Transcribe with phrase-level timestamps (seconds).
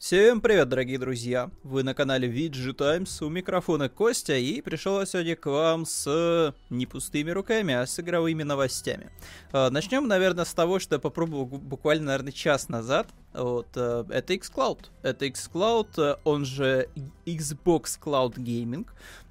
[0.00, 1.50] Всем привет, дорогие друзья!
[1.62, 6.54] Вы на канале VG Times, у микрофона Костя, и пришел я сегодня к вам с
[6.70, 9.10] не пустыми руками, а с игровыми новостями.
[9.52, 13.08] А, начнем, наверное, с того, что я попробовал буквально, наверное, час назад.
[13.34, 14.86] Вот, э, это xCloud.
[15.02, 16.88] Это xCloud, э, он же
[17.26, 18.86] Xbox Cloud Gaming.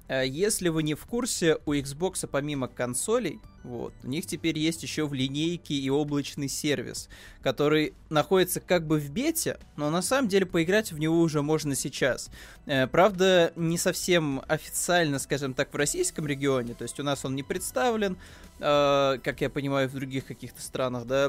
[0.06, 4.82] Э, если вы не в курсе, у Xbox помимо консолей, вот, у них теперь есть
[4.82, 7.08] еще в линейке и облачный сервис,
[7.42, 11.74] который находится как бы в бете, но на самом деле поиграть в него уже можно
[11.74, 12.30] сейчас.
[12.66, 17.34] Э, правда, не совсем официально, скажем так, в российском регионе, то есть у нас он
[17.34, 18.16] не представлен,
[18.60, 21.28] э, как я понимаю, в других каких-то странах, да,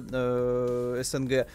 [1.03, 1.47] СНГ.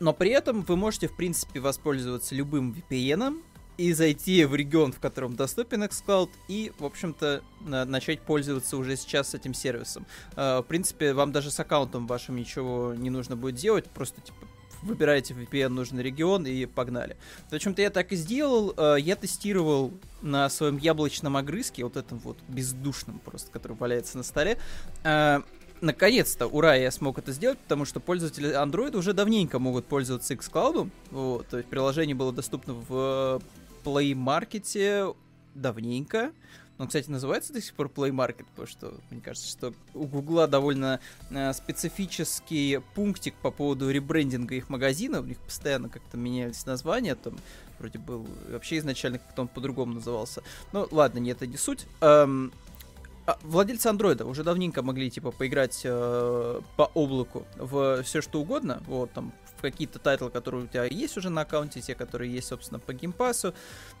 [0.00, 3.42] Но при этом вы можете, в принципе, воспользоваться любым VPN,
[3.80, 9.34] и зайти в регион, в котором доступен xCloud, и, в общем-то, начать пользоваться уже сейчас
[9.34, 10.04] этим сервисом.
[10.36, 14.36] А, в принципе, вам даже с аккаунтом вашим ничего не нужно будет делать, просто, типа,
[14.82, 17.16] выбираете VPN нужный регион и погнали.
[17.50, 18.74] В общем-то, я так и сделал.
[18.76, 24.24] А, я тестировал на своем яблочном огрызке, вот этом вот бездушном просто, который валяется на
[24.24, 24.58] столе,
[25.04, 25.42] а,
[25.80, 30.90] наконец-то, ура, я смог это сделать, потому что пользователи Android уже давненько могут пользоваться xCloud.
[31.10, 33.40] Вот, то есть приложение было доступно в
[33.82, 35.16] Play Market
[35.54, 36.32] давненько.
[36.80, 40.48] Он, кстати, называется до сих пор Play Market, потому что мне кажется, что у Гугла
[40.48, 45.20] довольно э, специфический пунктик по поводу ребрендинга их магазина.
[45.20, 47.16] У них постоянно как-то менялись названия.
[47.16, 47.36] Там
[47.78, 50.42] вроде был вообще изначально как-то он по-другому назывался.
[50.72, 51.84] Ну, ладно, не это не суть.
[52.00, 52.50] Эм,
[53.26, 58.82] а, владельцы андроида уже давненько могли типа поиграть э, по облаку в все что угодно.
[58.86, 62.78] Вот там какие-то тайтлы, которые у тебя есть уже на аккаунте, те, которые есть, собственно,
[62.78, 63.54] по геймпасу.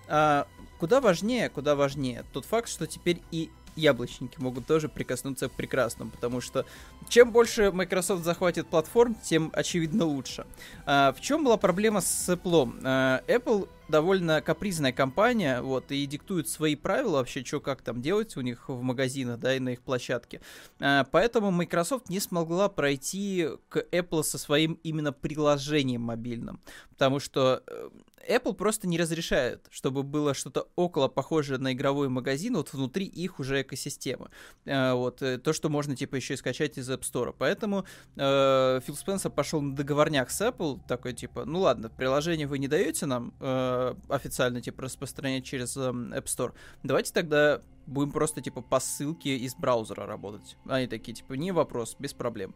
[0.08, 0.46] А,
[0.78, 6.10] куда важнее, куда важнее тот факт, что теперь и яблочники могут тоже прикоснуться к прекрасному,
[6.10, 6.64] потому что
[7.08, 10.46] чем больше Microsoft захватит платформ, тем, очевидно, лучше.
[10.86, 12.80] А, в чем была проблема с Apple?
[12.84, 18.36] А, Apple довольно капризная компания, вот, и диктует свои правила вообще, что как там делать
[18.36, 20.40] у них в магазинах, да, и на их площадке.
[20.78, 27.62] А, поэтому Microsoft не смогла пройти к Apple со своим именно приложением мобильным, потому что
[27.66, 27.88] э,
[28.28, 33.40] Apple просто не разрешает, чтобы было что-то около похожее на игровой магазин, вот внутри их
[33.40, 34.30] уже экосистемы.
[34.64, 37.34] Э, вот, э, то, что можно, типа, еще и скачать из App Store.
[37.36, 37.84] Поэтому
[38.16, 42.68] э, Фил Спенсер пошел на договорняк с Apple, такой, типа, ну ладно, приложение вы не
[42.68, 46.52] даете нам э, официально, типа, распространять через э, App Store,
[46.82, 50.56] давайте тогда будем просто, типа, по ссылке из браузера работать.
[50.66, 52.54] Они такие, типа, не вопрос, без проблем.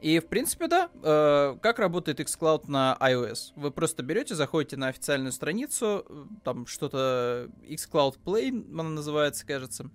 [0.00, 3.52] И, в принципе, да, э, как работает xCloud на iOS?
[3.56, 9.90] Вы просто берете, заходите на официальную страницу, э, там что-то xCloud Play, она называется, кажется,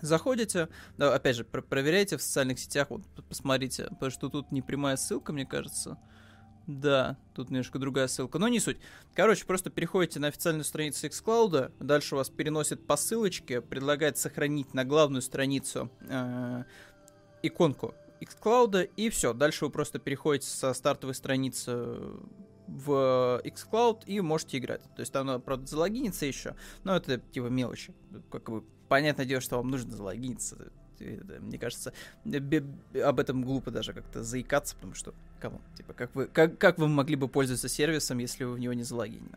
[0.00, 0.68] заходите,
[0.98, 4.96] да, опять же, про проверяйте в социальных сетях, вот, посмотрите, потому что тут не прямая
[4.96, 5.98] ссылка, мне кажется.
[6.66, 8.78] Да, тут немножко другая ссылка, но не суть.
[9.14, 14.84] Короче, просто переходите на официальную страницу xCloud, дальше вас переносит по ссылочке, предлагает сохранить на
[14.84, 16.64] главную страницу э,
[17.42, 19.32] иконку xCloud, и все.
[19.32, 21.86] Дальше вы просто переходите со стартовой страницы
[22.66, 24.82] в xCloud и можете играть.
[24.94, 27.92] То есть там надо, правда, залогиниться еще, но это типа мелочи.
[28.30, 30.72] Как бы, понятное дело, что вам нужно залогиниться.
[31.00, 31.92] Мне кажется,
[32.24, 36.88] об этом глупо даже как-то заикаться, потому что, кому, типа, как вы, как, как вы
[36.88, 39.36] могли бы пользоваться сервисом, если вы в него не залогинены?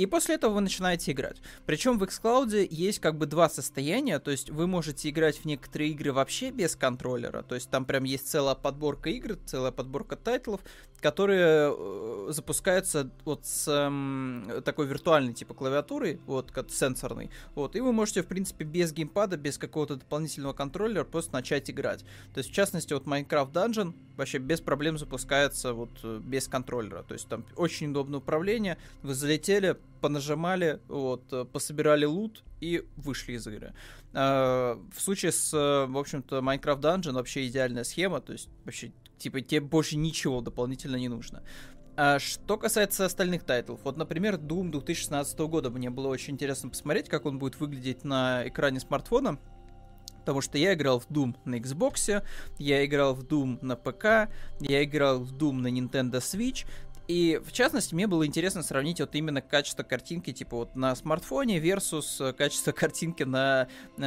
[0.00, 1.42] И после этого вы начинаете играть.
[1.66, 5.90] Причем в xCloud есть как бы два состояния, то есть вы можете играть в некоторые
[5.90, 10.62] игры вообще без контроллера, то есть там прям есть целая подборка игр, целая подборка тайтлов,
[11.00, 17.80] которые э, запускаются вот с э, такой виртуальной типа клавиатурой, вот, как сенсорной, вот, и
[17.80, 22.04] вы можете, в принципе, без геймпада, без какого-то дополнительного контроллера просто начать играть.
[22.32, 27.02] То есть, в частности, вот Minecraft Dungeon вообще без проблем запускается вот э, без контроллера,
[27.02, 33.32] то есть там очень удобное управление, вы залетели, понажимали, вот, э, пособирали лут и вышли
[33.32, 33.74] из игры.
[34.12, 38.92] А, в случае с, э, в общем-то, Minecraft Dungeon вообще идеальная схема, то есть вообще,
[39.18, 41.42] типа, тебе больше ничего дополнительно не нужно.
[41.96, 47.08] А что касается остальных тайтлов, вот, например, Doom 2016 года, мне было очень интересно посмотреть,
[47.08, 49.38] как он будет выглядеть на экране смартфона,
[50.20, 52.24] потому что я играл в Doom на Xbox,
[52.58, 56.66] я играл в Doom на ПК, я играл в Doom на Nintendo Switch,
[57.10, 61.58] и, в частности, мне было интересно сравнить вот именно качество картинки, типа вот на смартфоне
[61.58, 63.66] versus э, качество картинки на
[63.96, 64.00] э,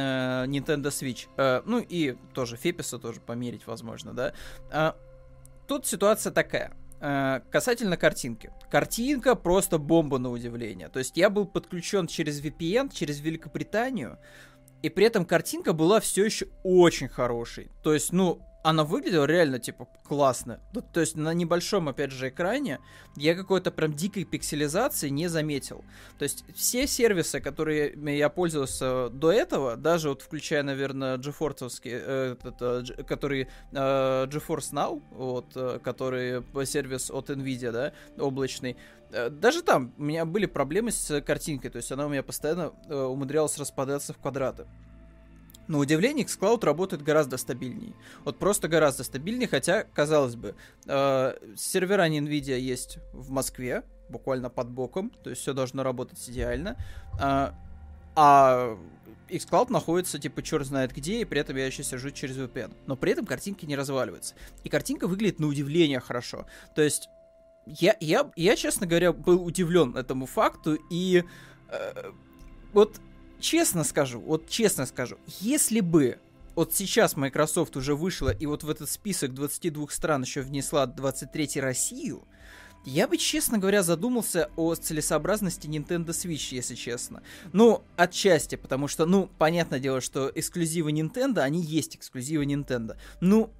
[0.46, 1.28] Nintendo Switch.
[1.36, 4.32] Э, ну и тоже Феписа тоже померить, возможно, да.
[4.70, 4.92] Э,
[5.68, 6.72] тут ситуация такая.
[6.98, 8.50] Э, касательно картинки.
[8.70, 10.88] Картинка просто бомба на удивление.
[10.88, 14.18] То есть я был подключен через VPN, через Великобританию,
[14.80, 17.70] и при этом картинка была все еще очень хорошей.
[17.82, 20.58] То есть, ну, она выглядела реально, типа, классно.
[20.72, 22.80] Ну, то есть на небольшом, опять же, экране
[23.14, 25.84] я какой-то прям дикой пикселизации не заметил.
[26.18, 32.36] То есть все сервисы, которые я пользовался до этого, даже вот включая, наверное, GeForce, э,
[32.42, 38.78] э, который э, GeForce Now, вот, э, который сервис от NVIDIA, да, облачный,
[39.12, 42.72] э, даже там у меня были проблемы с картинкой, то есть она у меня постоянно
[42.88, 44.66] э, умудрялась распадаться в квадраты.
[45.66, 47.94] На удивление, xCloud работает гораздо стабильнее.
[48.24, 50.54] Вот просто гораздо стабильнее, хотя, казалось бы,
[50.86, 56.76] э, сервера NVIDIA есть в Москве, буквально под боком, то есть все должно работать идеально.
[57.20, 57.52] Э,
[58.16, 58.78] а
[59.28, 62.74] xCloud находится, типа, черт знает где, и при этом я еще сижу через VPN.
[62.86, 64.34] Но при этом картинка не разваливается.
[64.62, 66.46] И картинка выглядит на удивление хорошо.
[66.74, 67.08] То есть,
[67.66, 71.24] я, я, я честно говоря, был удивлен этому факту, и
[71.70, 72.12] э,
[72.72, 73.00] вот
[73.44, 76.18] честно скажу, вот честно скажу, если бы
[76.54, 81.60] вот сейчас Microsoft уже вышла и вот в этот список 22 стран еще внесла 23
[81.60, 82.26] Россию,
[82.86, 87.22] я бы, честно говоря, задумался о целесообразности Nintendo Switch, если честно.
[87.52, 92.96] Ну, отчасти, потому что, ну, понятное дело, что эксклюзивы Nintendo, они есть эксклюзивы Nintendo.
[93.20, 93.50] Ну,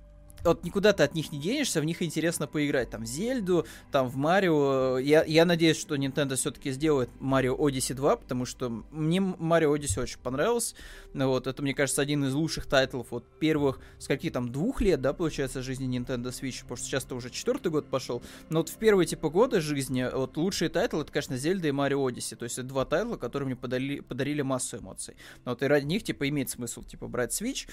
[0.45, 2.91] вот никуда ты от них не денешься, в них интересно поиграть.
[2.91, 4.99] Там в Зельду, там в Марио.
[4.99, 10.03] Я, я надеюсь, что Nintendo все-таки сделает Марио Odyssey 2, потому что мне Марио Odyssey
[10.03, 10.75] очень понравился.
[11.15, 15.01] Вот, это, мне кажется, один из лучших тайтлов вот первых, с каких там, двух лет,
[15.01, 18.23] да, получается, жизни Nintendo Switch, потому что сейчас-то уже четвертый год пошел.
[18.51, 22.09] Но вот в первые, типа, годы жизни, вот лучшие тайтлы, это, конечно, Зельда и Марио
[22.09, 22.37] Odyssey.
[22.37, 25.17] То есть это два тайтла, которые мне подарили, подарили массу эмоций.
[25.45, 27.69] Но вот и ради них, типа, имеет смысл, типа, брать Switch.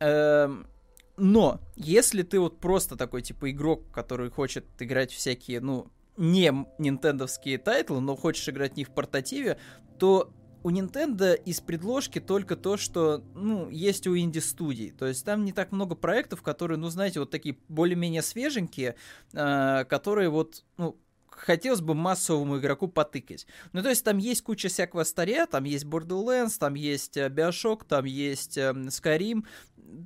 [0.00, 0.66] Эм,
[1.16, 7.58] но, если ты вот просто такой, типа, игрок, который хочет играть всякие, ну, не нинтендовские
[7.58, 9.58] тайтлы, но хочешь играть в них в портативе,
[9.98, 10.32] то
[10.62, 14.90] у Nintendo из предложки только то, что, ну, есть у инди-студий.
[14.90, 18.96] То есть там не так много проектов, которые, ну, знаете, вот такие более-менее свеженькие,
[19.32, 20.96] э, которые вот, ну,
[21.36, 23.46] хотелось бы массовому игроку потыкать.
[23.72, 27.82] Ну, то есть там есть куча всякого старья, там есть Borderlands, там есть э, Bioshock,
[27.86, 29.44] там есть э, Skyrim,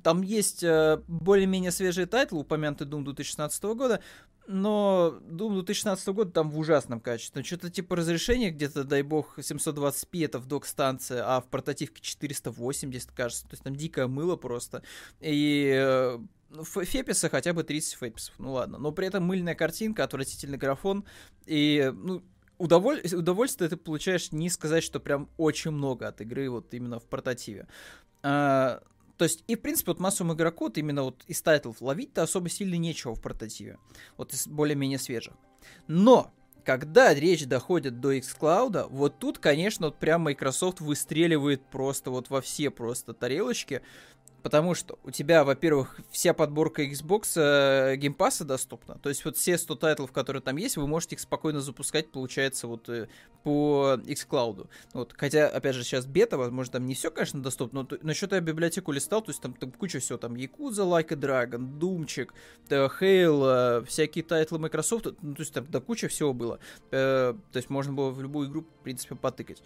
[0.03, 4.01] там есть э, более-менее свежие тайтлы, упомянутый Doom 2016 года,
[4.47, 7.43] но Doom 2016 года там в ужасном качестве.
[7.43, 13.43] Что-то типа разрешение где-то, дай бог, 720p это в док-станции, а в портативке 480, кажется.
[13.43, 14.83] То есть там дикое мыло просто.
[15.19, 16.17] И
[16.51, 18.77] э, феписа хотя бы 30 феписов, ну ладно.
[18.77, 21.05] Но при этом мыльная картинка, отвратительный графон.
[21.45, 22.23] И, ну,
[22.57, 23.01] удоволь...
[23.13, 27.67] удовольствие ты получаешь не сказать, что прям очень много от игры вот именно в портативе.
[28.23, 28.81] А,
[29.17, 32.49] то есть, и, в принципе, вот массовому игроку вот именно вот из тайтлов ловить-то особо
[32.49, 33.77] сильно нечего в портативе.
[34.17, 35.35] Вот из более-менее свежих.
[35.87, 36.33] Но,
[36.63, 42.41] когда речь доходит до xCloud, вот тут, конечно, вот прям Microsoft выстреливает просто вот во
[42.41, 43.81] все просто тарелочки.
[44.41, 48.97] Потому что у тебя, во-первых, вся подборка Xbox э, Pass доступна.
[48.99, 52.67] То есть вот все 100 тайтлов, которые там есть, вы можете их спокойно запускать, получается,
[52.67, 53.07] вот э,
[53.43, 54.67] по xCloud.
[54.93, 55.13] Вот.
[55.17, 58.91] Хотя, опять же, сейчас бета, возможно, там не все, конечно, доступно, но, что-то я библиотеку
[58.91, 62.33] листал, то есть там, там куча всего, там Yakuza Like a Dragon, Думчик,
[62.69, 66.59] Halo, всякие тайтлы Microsoft, ну, то есть там да, куча всего было.
[66.91, 69.61] Э, то есть можно было в любую игру, в принципе, потыкать.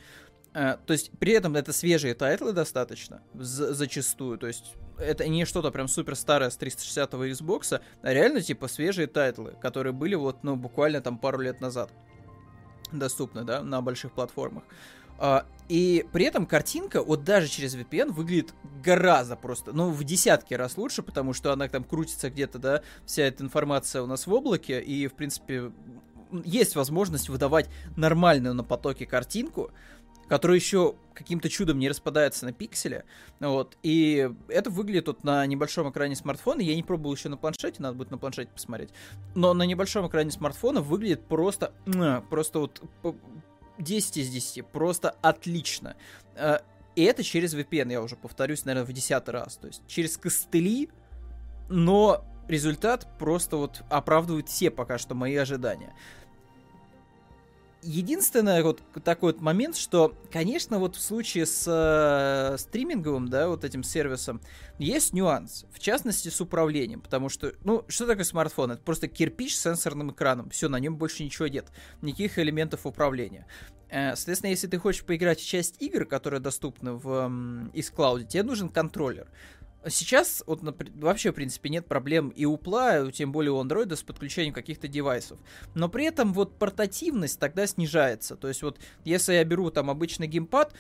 [0.55, 4.37] Э, то есть при этом это свежие тайтлы достаточно, зачастую.
[4.37, 9.07] То есть это не что-то прям супер старое с 360-го Xbox, а реально типа свежие
[9.07, 11.91] тайтлы, которые были вот, ну, буквально там пару лет назад
[12.93, 14.63] доступны, да, на больших платформах.
[15.17, 20.53] Э, и при этом картинка, вот даже через VPN, выглядит гораздо просто, ну, в десятки
[20.53, 24.33] раз лучше, потому что она там крутится где-то, да, вся эта информация у нас в
[24.33, 25.71] облаке, и, в принципе,
[26.43, 29.71] есть возможность выдавать нормальную на потоке картинку,
[30.27, 33.05] который еще каким-то чудом не распадается на пикселе.
[33.39, 33.77] Вот.
[33.83, 36.61] И это выглядит вот на небольшом экране смартфона.
[36.61, 38.89] Я не пробовал еще на планшете, надо будет на планшете посмотреть.
[39.33, 41.73] Но на небольшом экране смартфона выглядит просто,
[42.29, 42.81] просто вот
[43.77, 44.65] 10 из 10.
[44.67, 45.95] Просто отлично.
[46.35, 46.59] Э,
[46.95, 49.57] и это через VPN, я уже повторюсь, наверное, в десятый раз.
[49.57, 50.89] То есть через костыли,
[51.69, 55.93] но результат просто вот оправдывает все пока что мои ожидания.
[57.87, 63.63] Единственное, вот такой вот момент, что, конечно, вот в случае с э, стриминговым, да, вот
[63.63, 64.41] этим сервисом,
[64.79, 68.71] есть нюанс, в частности, с управлением, потому что, ну, что такое смартфон?
[68.71, 71.67] Это просто кирпич с сенсорным экраном, все, на нем больше ничего нет,
[72.01, 73.45] никаких элементов управления.
[73.89, 77.07] Э, соответственно, если ты хочешь поиграть в часть игр, которые доступны в
[77.73, 79.27] xCloud, тебе нужен контроллер.
[79.89, 80.61] Сейчас вот,
[80.95, 84.87] вообще, в принципе, нет проблем и у Pla, тем более у Android с подключением каких-то
[84.87, 85.39] девайсов.
[85.73, 88.35] Но при этом вот портативность тогда снижается.
[88.35, 90.73] То есть вот если я беру там обычный геймпад,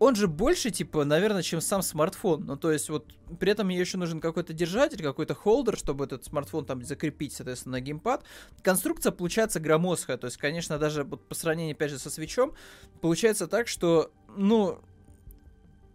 [0.00, 2.46] он же больше, типа, наверное, чем сам смартфон.
[2.46, 6.24] Ну, то есть, вот, при этом мне еще нужен какой-то держатель, какой-то холдер, чтобы этот
[6.24, 8.24] смартфон там закрепить, соответственно, на геймпад.
[8.62, 10.16] Конструкция получается громоздкая.
[10.16, 12.54] То есть, конечно, даже вот по сравнению, опять же, со свечом,
[13.02, 14.80] получается так, что, ну,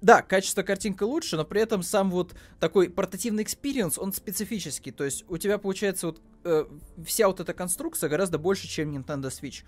[0.05, 4.91] да, качество картинка лучше, но при этом сам вот такой портативный experience, он специфический.
[4.91, 6.65] То есть у тебя получается вот э,
[7.03, 9.63] вся вот эта конструкция гораздо больше, чем Nintendo Switch.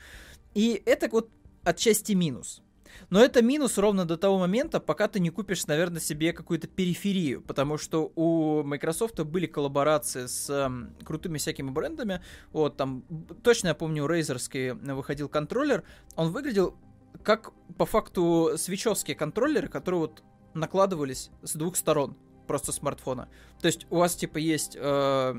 [0.53, 1.31] И это вот
[1.63, 2.61] отчасти минус.
[3.09, 7.41] Но это минус ровно до того момента, пока ты не купишь, наверное, себе какую-то периферию,
[7.41, 12.21] потому что у Microsoft были коллаборации с э, крутыми всякими брендами.
[12.51, 13.03] Вот там,
[13.41, 15.83] точно я помню, у Razerский выходил контроллер,
[16.15, 16.75] он выглядел
[17.27, 22.15] как по факту свечевские контроллеры, которые вот накладывались с двух сторон
[22.47, 23.27] просто смартфона.
[23.59, 25.35] То есть у вас типа есть э,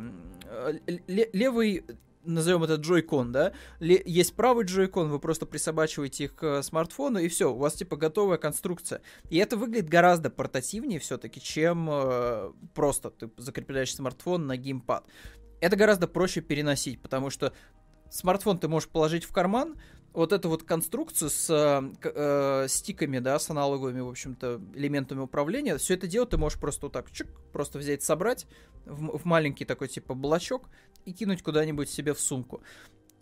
[1.07, 1.87] левый
[2.25, 7.51] назовем это джойкон, да, есть правый джойкон, вы просто присобачиваете их к смартфону, и все,
[7.55, 9.01] у вас типа готовая конструкция.
[9.31, 15.07] И это выглядит гораздо портативнее все-таки, чем э, просто ты закрепляешь смартфон на геймпад.
[15.63, 17.55] Это гораздо проще переносить, потому что
[18.11, 19.77] смартфон ты можешь положить в карман,
[20.19, 25.79] вот эту вот конструкцию с э, э, стиками, да, с аналоговыми, в общем-то, элементами управления,
[25.79, 28.49] все это дело ты можешь просто вот так, чик, просто взять, собрать
[28.85, 30.69] в, в маленький такой типа блочок
[31.05, 32.63] и кинуть куда-нибудь себе в сумку.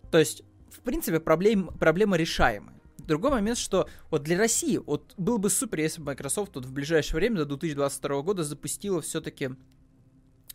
[0.09, 2.81] То есть, в принципе, проблем, проблема решаемая.
[2.97, 6.73] Другой момент, что вот для России вот было бы супер, если бы Microsoft вот в
[6.73, 9.51] ближайшее время, до 2022 года, запустила все-таки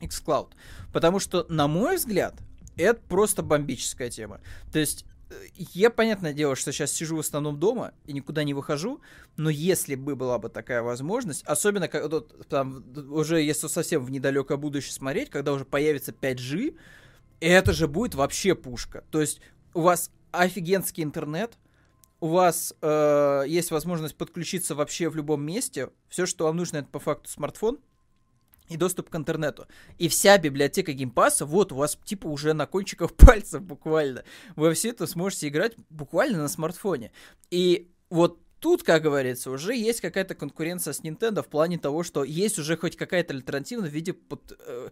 [0.00, 0.54] xCloud.
[0.92, 2.34] Потому что, на мой взгляд,
[2.76, 4.40] это просто бомбическая тема.
[4.72, 5.06] То есть
[5.56, 9.00] я, понятное дело, что сейчас сижу в основном дома и никуда не выхожу,
[9.36, 14.56] но если бы была бы такая возможность, особенно когда там уже если совсем в недалекое
[14.56, 16.76] будущее смотреть, когда уже появится 5G,
[17.40, 19.04] это же будет вообще пушка.
[19.10, 19.40] То есть
[19.74, 21.58] у вас офигенский интернет,
[22.20, 25.90] у вас э, есть возможность подключиться вообще в любом месте.
[26.08, 27.80] Все, что вам нужно, это по факту смартфон,
[28.68, 29.66] и доступ к интернету.
[29.98, 34.24] И вся библиотека Game Pass а, вот у вас типа уже на кончиках пальцев буквально.
[34.56, 37.12] Вы все это сможете играть буквально на смартфоне.
[37.50, 42.22] И вот тут, как говорится, уже есть какая-то конкуренция с Nintendo в плане того, что
[42.22, 44.90] есть уже хоть какая-то альтернатива в виде под, э,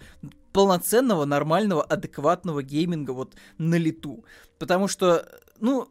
[0.53, 4.25] полноценного, нормального, адекватного гейминга вот на лету.
[4.59, 5.89] Потому что, ну,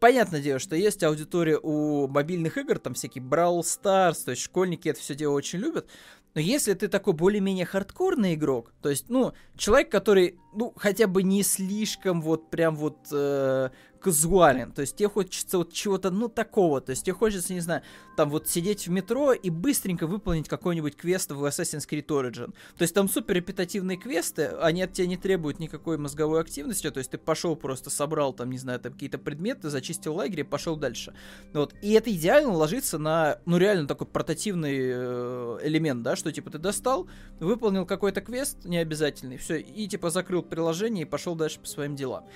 [0.00, 4.88] понятное дело, что есть аудитория у мобильных игр, там всякие Brawl Stars, то есть школьники
[4.88, 5.86] это все дело очень любят,
[6.34, 11.22] но если ты такой более-менее хардкорный игрок, то есть, ну, человек, который, ну, хотя бы
[11.22, 13.70] не слишком вот прям вот э,
[14.04, 14.70] казуален.
[14.70, 16.82] То есть тебе хочется вот чего-то, ну, такого.
[16.82, 17.80] То есть тебе хочется, не знаю,
[18.18, 22.52] там вот сидеть в метро и быстренько выполнить какой-нибудь квест в Assassin's Creed Origin.
[22.76, 26.90] То есть там супер репетативные квесты, они от тебя не требуют никакой мозговой активности.
[26.90, 30.44] То есть ты пошел просто собрал там, не знаю, там какие-то предметы, зачистил лагерь и
[30.44, 31.14] пошел дальше.
[31.54, 31.74] Вот.
[31.80, 36.58] И это идеально ложится на, ну, реально такой портативный э, элемент, да, что типа ты
[36.58, 37.08] достал,
[37.40, 42.26] выполнил какой-то квест необязательный, все, и типа закрыл приложение и пошел дальше по своим делам.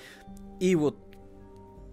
[0.59, 0.97] И вот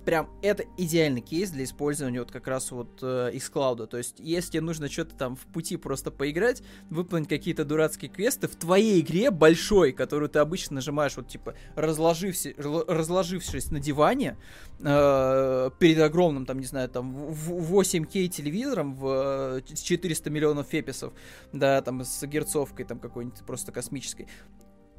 [0.06, 3.88] прям это идеальный кейс для использования вот как раз вот э, xCloud.
[3.88, 8.46] То есть, если тебе нужно что-то там в пути просто поиграть, выполнить какие-то дурацкие квесты
[8.46, 14.36] в твоей игре большой, которую ты обычно нажимаешь вот типа разложившись, разложившись на диване
[14.78, 21.14] э, перед огромным там, не знаю, там в 8К телевизором в 400 миллионов феписов,
[21.52, 24.28] да, там с герцовкой там какой-нибудь просто космической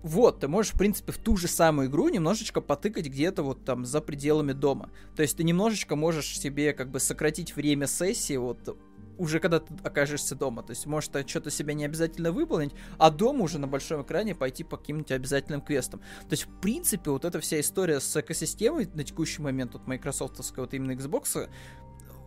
[0.03, 3.85] вот, ты можешь, в принципе, в ту же самую игру немножечко потыкать где-то вот там
[3.85, 4.89] за пределами дома.
[5.15, 8.77] То есть ты немножечко можешь себе как бы сократить время сессии вот
[9.17, 10.63] уже когда ты окажешься дома.
[10.63, 14.63] То есть можешь что-то себе не обязательно выполнить, а дома уже на большом экране пойти
[14.63, 15.99] по каким-нибудь обязательным квестам.
[16.21, 20.63] То есть, в принципе, вот эта вся история с экосистемой на текущий момент, вот майкрософтовская,
[20.63, 21.49] вот именно Xbox,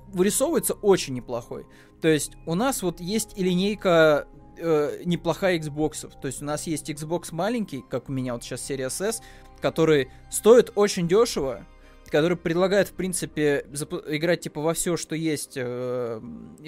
[0.08, 1.66] вырисовывается очень неплохой.
[2.00, 4.26] То есть у нас вот есть и линейка
[4.61, 6.12] э, неплохая Xbox.
[6.21, 9.23] То есть у нас есть Xbox маленький, как у меня вот сейчас серия S,
[9.61, 11.67] который стоит очень дешево,
[12.11, 13.64] который предлагает, в принципе,
[14.09, 16.21] играть типа во все, что есть э,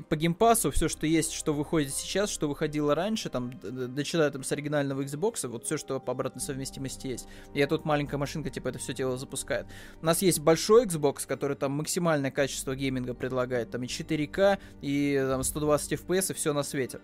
[0.08, 4.52] по геймпасу, все, что есть, что выходит сейчас, что выходило раньше, там, начиная там с
[4.52, 7.26] оригинального Xbox, вот все, что по обратной совместимости есть.
[7.54, 9.66] И тут маленькая машинка, типа, это все дело запускает.
[10.00, 15.24] У нас есть большой Xbox, который там максимальное качество гейминга предлагает, там и 4К, и
[15.28, 17.00] там 120 FPS, и все на свете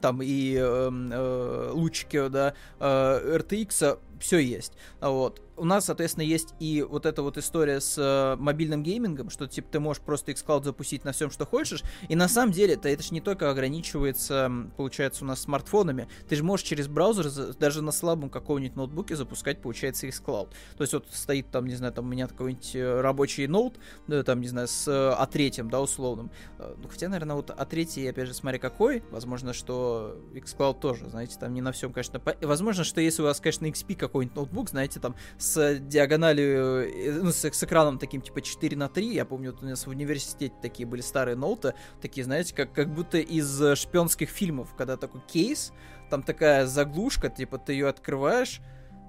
[0.00, 5.40] там и э, э, лучики, да, э, RTX, все есть, вот.
[5.56, 9.68] У нас, соответственно, есть и вот эта вот история с э, мобильным геймингом, что типа
[9.70, 11.82] ты можешь просто xCloud запустить на всем, что хочешь.
[12.08, 16.08] И на самом деле это, это же не только ограничивается, получается, у нас смартфонами.
[16.28, 20.48] Ты же можешь через браузер даже на слабом каком-нибудь ноутбуке запускать, получается, xCloud.
[20.76, 24.22] То есть вот стоит там, не знаю, там у меня какой-нибудь э, рабочий ноут, да,
[24.22, 26.30] там, не знаю, с А3, да, условным.
[26.58, 29.02] Э, ну, хотя, наверное, вот А3, опять же, смотри какой.
[29.10, 32.18] Возможно, что xCloud тоже, знаете, там не на всем, конечно.
[32.18, 32.36] По...
[32.40, 37.30] Возможно, что если у вас, конечно, XP какой-нибудь ноутбук, знаете, там с диагональю, э, ну,
[37.30, 39.14] с, с экраном таким типа 4 на 3.
[39.14, 42.92] Я помню, вот у нас в университете такие были старые ноуты, такие, знаете, как, как
[42.92, 45.72] будто из э, шпионских фильмов, когда такой кейс,
[46.10, 48.60] там такая заглушка, типа ты ее открываешь,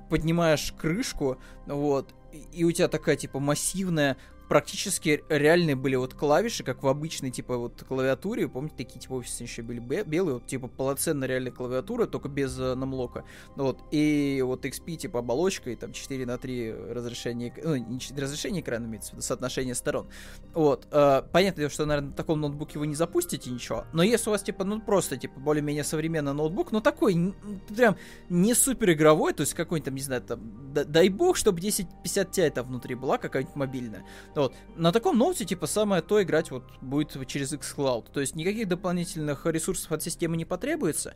[0.10, 2.14] поднимаешь крышку, вот,
[2.52, 7.58] и у тебя такая, типа, массивная практически реальные были вот клавиши, как в обычной, типа,
[7.58, 8.48] вот клавиатуре.
[8.48, 12.76] Помните, такие, типа, офисы еще были белые, вот, типа, полноценная реальная клавиатура, только без э,
[12.76, 13.24] намлока.
[13.56, 18.62] Вот, и вот XP, типа, оболочка, и там 4 на 3 разрешение, ну, не разрешение
[18.62, 20.08] экрана имеется в виду, соотношение сторон.
[20.54, 24.32] Вот, э, понятно, что, наверное, на таком ноутбуке вы не запустите ничего, но если у
[24.32, 27.34] вас, типа, ну, просто, типа, более-менее современный ноутбук, ну, такой,
[27.76, 27.98] прям,
[28.30, 32.50] не супер игровой, то есть какой-нибудь там, не знаю, там, дай бог, чтобы 1050 Ti
[32.52, 34.06] там внутри была какая-нибудь мобильная,
[34.42, 34.54] вот.
[34.76, 38.12] На таком ноуте, типа, самое то играть вот будет через xCloud.
[38.12, 41.16] То есть никаких дополнительных ресурсов от системы не потребуется.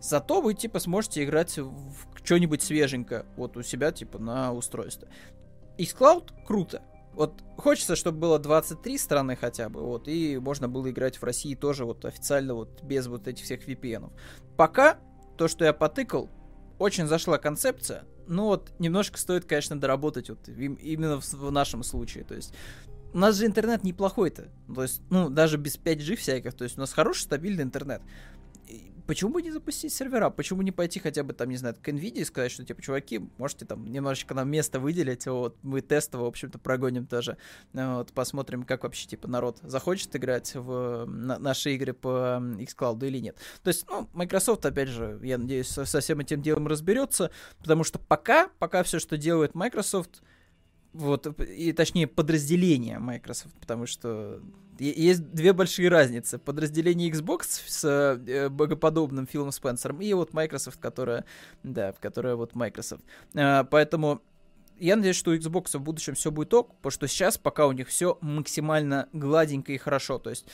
[0.00, 5.08] Зато вы, типа, сможете играть в что-нибудь свеженькое вот у себя, типа, на устройстве.
[5.78, 6.82] xCloud круто.
[7.14, 11.54] Вот хочется, чтобы было 23 страны хотя бы, вот, и можно было играть в России
[11.54, 14.06] тоже вот официально, вот, без вот этих всех VPN.
[14.06, 14.12] -ов.
[14.56, 14.98] Пока
[15.36, 16.28] то, что я потыкал,
[16.78, 22.24] очень зашла концепция, ну вот немножко стоит, конечно, доработать вот именно в, в нашем случае.
[22.24, 22.54] То есть
[23.12, 24.48] у нас же интернет неплохой-то.
[24.74, 26.54] То есть, ну, даже без 5G всяких.
[26.54, 28.02] То есть у нас хороший стабильный интернет
[29.06, 30.30] почему бы не запустить сервера?
[30.30, 33.20] Почему не пойти хотя бы там, не знаю, к NVIDIA и сказать, что, типа, чуваки,
[33.38, 37.36] можете там немножечко нам место выделить, вот, мы тестово, в общем-то, прогоним тоже,
[37.72, 43.18] вот, посмотрим, как вообще, типа, народ захочет играть в на, наши игры по xCloud или
[43.18, 43.38] нет.
[43.62, 47.98] То есть, ну, Microsoft, опять же, я надеюсь, со, всем этим делом разберется, потому что
[47.98, 50.22] пока, пока все, что делает Microsoft,
[50.94, 54.40] вот, и точнее подразделение Microsoft, потому что
[54.78, 56.38] есть две большие разницы.
[56.38, 61.24] Подразделение Xbox с э, богоподобным Филом Спенсером и вот Microsoft, которая,
[61.62, 63.02] да, которая вот Microsoft.
[63.34, 64.22] Э, поэтому
[64.78, 67.72] я надеюсь, что у Xbox в будущем все будет ок, потому что сейчас пока у
[67.72, 70.18] них все максимально гладенько и хорошо.
[70.18, 70.46] То есть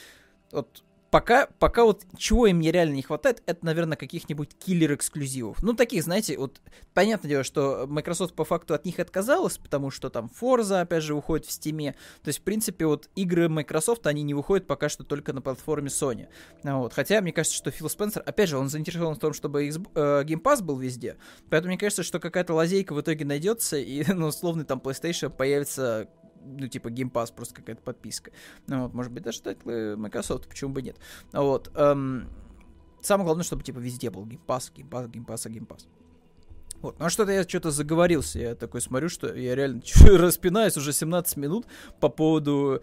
[0.52, 5.62] вот пока, пока вот чего им мне реально не хватает, это, наверное, каких-нибудь киллер-эксклюзивов.
[5.62, 6.60] Ну, таких, знаете, вот,
[6.94, 11.14] понятное дело, что Microsoft по факту от них отказалась, потому что там Forza, опять же,
[11.14, 11.92] уходит в Steam.
[12.22, 15.88] То есть, в принципе, вот игры Microsoft, они не выходят пока что только на платформе
[15.88, 16.28] Sony.
[16.62, 16.92] Вот.
[16.92, 20.24] Хотя, мне кажется, что Фил Спенсер, опять же, он заинтересован в том, чтобы X, э,
[20.24, 21.16] Game Pass был везде.
[21.48, 26.08] Поэтому мне кажется, что какая-то лазейка в итоге найдется, и, ну, условный там PlayStation появится
[26.44, 28.32] ну, типа, Game Pass, просто какая-то подписка.
[28.66, 30.96] Ну, вот, может быть, даже тайтлы Microsoft, почему бы нет.
[31.32, 31.70] Вот.
[31.74, 32.28] Эм,
[33.00, 35.86] самое главное, чтобы, типа, везде был Game Pass, Game Pass, Game Pass, Game Pass.
[36.82, 40.94] Вот, ну а что-то я что-то заговорился, я такой смотрю, что я реально распинаюсь уже
[40.94, 41.66] 17 минут
[42.00, 42.82] по поводу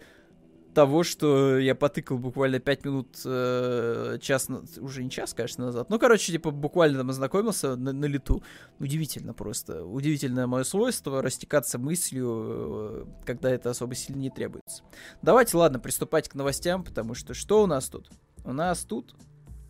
[0.78, 5.90] того, что я потыкал буквально 5 минут, э, час, уже не час, конечно, назад.
[5.90, 8.44] Ну, короче, типа, буквально там ознакомился на, на лету.
[8.78, 9.84] Удивительно просто.
[9.84, 14.84] Удивительное мое свойство растекаться мыслью, э, когда это особо сильно не требуется.
[15.20, 18.08] Давайте, ладно, приступать к новостям, потому что что у нас тут?
[18.44, 19.16] У нас тут,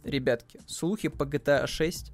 [0.04, 2.12] ребятки, слухи по GTA 6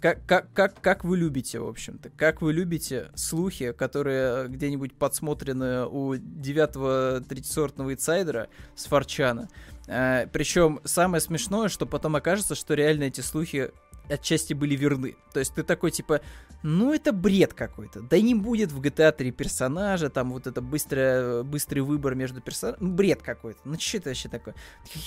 [0.00, 5.86] как, как, как, как вы любите, в общем-то, как вы любите слухи, которые где-нибудь подсмотрены
[5.86, 9.48] у девятого третьесортного инсайдера с Форчана.
[9.86, 13.72] Э, причем самое смешное, что потом окажется, что реально эти слухи
[14.10, 15.16] отчасти были верны.
[15.32, 16.20] То есть ты такой, типа,
[16.62, 18.00] ну это бред какой-то.
[18.00, 22.88] Да не будет в GTA 3 персонажа, там вот это быстрое, быстрый выбор между персонажами.
[22.88, 23.60] Ну, бред какой-то.
[23.64, 24.54] Ну что это вообще такое?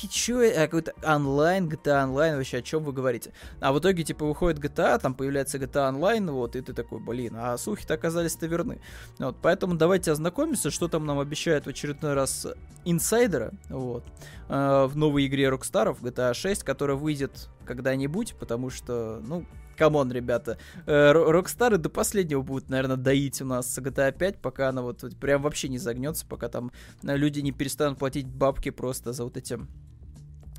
[0.10, 3.34] Чё, а какой-то онлайн, GTA Online, вообще о чем вы говорите?
[3.60, 7.36] А в итоге, типа, выходит GTA, там появляется GTA Online, вот, и ты такой, блин,
[7.38, 8.82] а слухи-то оказались-то верны.
[9.20, 12.48] Вот, поэтому давайте ознакомимся, что там нам обещают в очередной раз
[12.86, 14.04] инсайдера, вот,
[14.50, 19.45] э, в новой игре Rockstar, GTA 6, которая выйдет когда-нибудь, потому что, ну,
[19.78, 24.69] come on, ребята, Rockstar ы до последнего будут, наверное, доить у нас GTA 5, пока
[24.69, 26.71] она вот, вот прям вообще не загнется, пока там
[27.04, 29.60] э, люди не перестанут платить бабки просто за вот эти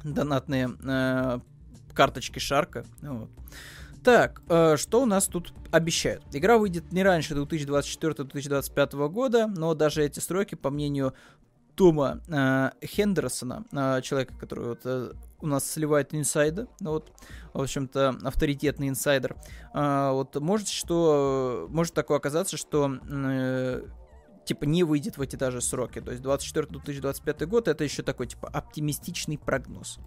[0.03, 1.41] донатные э,
[1.95, 2.85] карточки Шарка.
[3.01, 3.31] Вот.
[4.03, 6.25] Так, э, что у нас тут обещают?
[6.33, 11.15] Игра выйдет не раньше 2024-2025 года, но даже эти сроки, по мнению
[11.75, 17.13] Тома э, Хендерсона, э, человека, который вот, э, у нас сливает инсайды, вот,
[17.53, 19.37] в общем-то, авторитетный инсайдер.
[19.75, 23.83] Э, вот может что, может такое оказаться, что э,
[24.45, 26.01] типа, не выйдет в эти даже сроки.
[26.01, 29.99] То есть 24-2025 год это еще такой, типа, оптимистичный прогноз.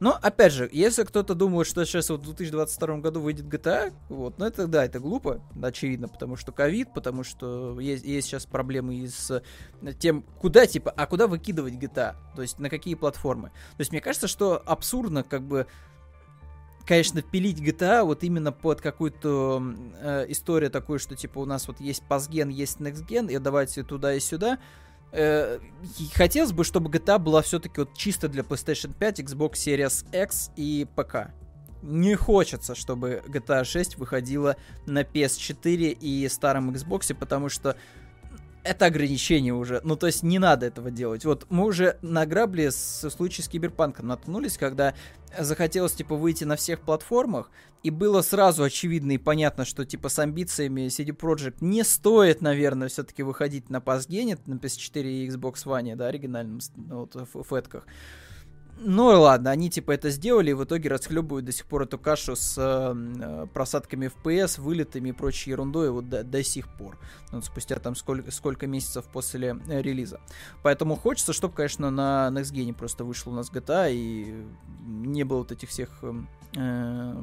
[0.00, 4.38] Но, опять же, если кто-то думает, что сейчас вот в 2022 году выйдет GTA, вот,
[4.38, 8.96] ну это, да, это глупо, очевидно, потому что ковид, потому что есть, есть сейчас проблемы
[8.96, 9.42] и с
[9.98, 13.48] тем, куда, типа, а куда выкидывать GTA, то есть на какие платформы.
[13.48, 15.66] То есть мне кажется, что абсурдно, как бы,
[16.86, 19.62] конечно, пилить GTA вот именно под какую-то
[20.00, 24.14] э, историю такую, что типа у нас вот есть пасген, есть gen, и давайте туда
[24.14, 24.58] и сюда.
[25.12, 25.60] Э,
[26.14, 30.86] хотелось бы, чтобы GTA была все-таки вот чисто для PlayStation 5, Xbox Series X и
[30.96, 31.32] ПК.
[31.82, 37.76] Не хочется, чтобы GTA 6 выходила на PS4 и старом Xbox, потому что
[38.64, 39.80] это ограничение уже.
[39.84, 41.24] Ну, то есть не надо этого делать.
[41.24, 44.94] Вот мы уже на грабли с случае с Киберпанком наткнулись, когда
[45.38, 47.50] захотелось, типа, выйти на всех платформах,
[47.82, 52.88] и было сразу очевидно и понятно, что, типа, с амбициями CD Projekt не стоит, наверное,
[52.88, 57.86] все-таки выходить на PasGen, на PS4 и Xbox One, да, оригинальным вот, в фэтках.
[58.76, 62.34] Ну ладно, они типа это сделали и в итоге расхлебывают до сих пор эту кашу
[62.36, 66.98] с э, просадками FPS, вылетами и прочей ерундой вот до, до сих пор.
[67.30, 70.20] Вот спустя там сколько, сколько месяцев после э, релиза.
[70.62, 74.44] Поэтому хочется, чтобы, конечно, на Next Gen просто вышел у нас GTA и
[74.84, 77.14] не было вот этих всех эм, э,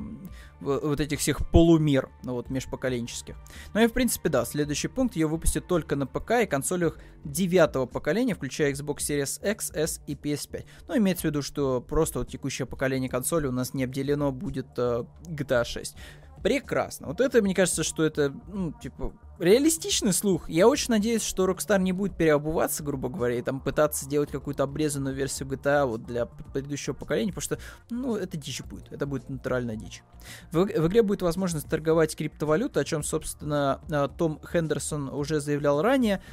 [0.61, 3.35] вот этих всех полумер, ну, вот, межпоколенческих.
[3.73, 7.85] Ну и, в принципе, да, следующий пункт ее выпустят только на ПК и консолях девятого
[7.85, 10.65] поколения, включая Xbox Series X, S и PS5.
[10.87, 14.67] Ну, имеется в виду, что просто вот текущее поколение консоли у нас не обделено будет
[14.77, 15.95] э, GTA 6.
[16.43, 17.07] Прекрасно.
[17.07, 20.49] Вот это, мне кажется, что это, ну, типа, реалистичный слух.
[20.49, 24.63] Я очень надеюсь, что Rockstar не будет переобуваться, грубо говоря, и там пытаться сделать какую-то
[24.63, 27.59] обрезанную версию GTA вот для предыдущего поколения, потому что,
[27.91, 28.91] ну, это дичь будет.
[28.91, 30.03] Это будет натуральная дичь.
[30.51, 35.81] В, в игре будет возможность торговать криптовалютой, о чем, собственно, э, Том Хендерсон уже заявлял
[35.81, 36.23] ранее.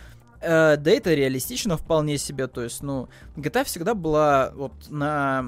[0.41, 5.45] Э, да это реалистично вполне себе, то есть, ну, GTA всегда была вот на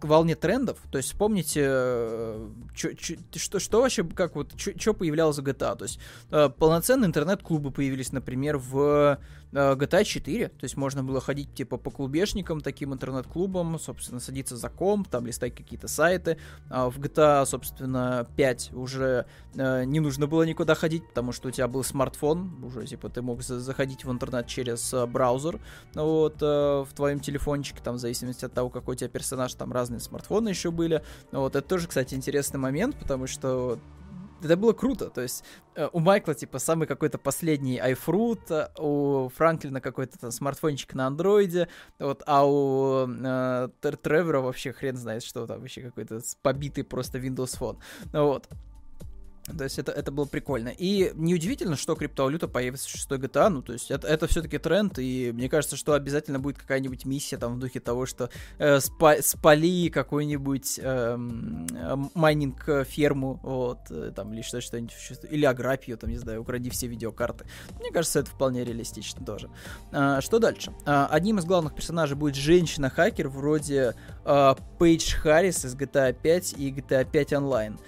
[0.00, 0.78] волне трендов.
[0.90, 5.76] То есть вспомните, э, чё, чё, что, что вообще, как вот, что появлялось в GTA.
[5.76, 5.98] То есть
[6.30, 9.18] э, полноценные интернет-клубы появились, например, в
[9.52, 14.68] GTA 4, то есть можно было ходить типа по клубешникам, таким интернет-клубам, собственно, садиться за
[14.68, 16.38] комп, там листать какие-то сайты.
[16.70, 21.50] А в GTA, собственно, 5 уже э, не нужно было никуда ходить, потому что у
[21.50, 25.60] тебя был смартфон, уже типа ты мог за заходить в интернет через э, браузер,
[25.94, 29.72] вот, э, в твоем телефончике, там, в зависимости от того, какой у тебя персонаж, там
[29.72, 31.02] разные смартфоны еще были.
[31.30, 33.78] Вот, это тоже, кстати, интересный момент, потому что
[34.44, 35.10] это было круто.
[35.10, 40.30] То есть э, у Майкла, типа, самый какой-то последний iFruit, э, у Франклина какой-то там
[40.30, 43.68] смартфончик на андроиде, вот, а у э,
[44.02, 47.78] Тревора вообще хрен знает, что там вообще какой-то побитый просто Windows Phone.
[48.12, 48.48] Вот.
[49.44, 50.68] То есть это, это было прикольно.
[50.68, 53.48] И неудивительно, что криптовалюта появится в 6 GTA.
[53.48, 57.36] Ну, то есть это, это все-таки тренд, и мне кажется, что обязательно будет какая-нибудь миссия
[57.36, 61.16] там в духе того, что э, спа спали какую-нибудь э,
[62.14, 64.94] майнинг-ферму, вот, э, там, или что-нибудь,
[65.30, 67.44] или ограбь там, не знаю, укради все видеокарты.
[67.80, 69.50] Мне кажется, это вполне реалистично тоже.
[69.90, 70.72] А, что дальше?
[70.84, 76.70] А, одним из главных персонажей будет женщина-хакер вроде э, Пейдж Харрис из GTA 5 и
[76.70, 77.78] GTA 5 Online.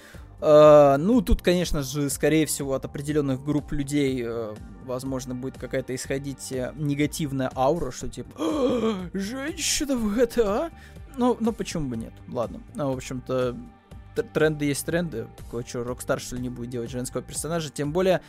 [0.45, 4.55] Uh, ну, тут, конечно же, скорее всего, от определенных групп людей, uh,
[4.85, 10.71] возможно, будет какая-то исходить uh, негативная аура, что типа «А, женщина в GTA.
[11.17, 12.13] Ну, ну, почему бы нет?
[12.29, 12.61] Ладно.
[12.75, 13.57] Ну, в общем-то,
[14.35, 15.29] тренды есть тренды.
[15.39, 17.71] Такое что, Rockstar, что ли, не будет делать женского персонажа.
[17.71, 18.21] Тем более,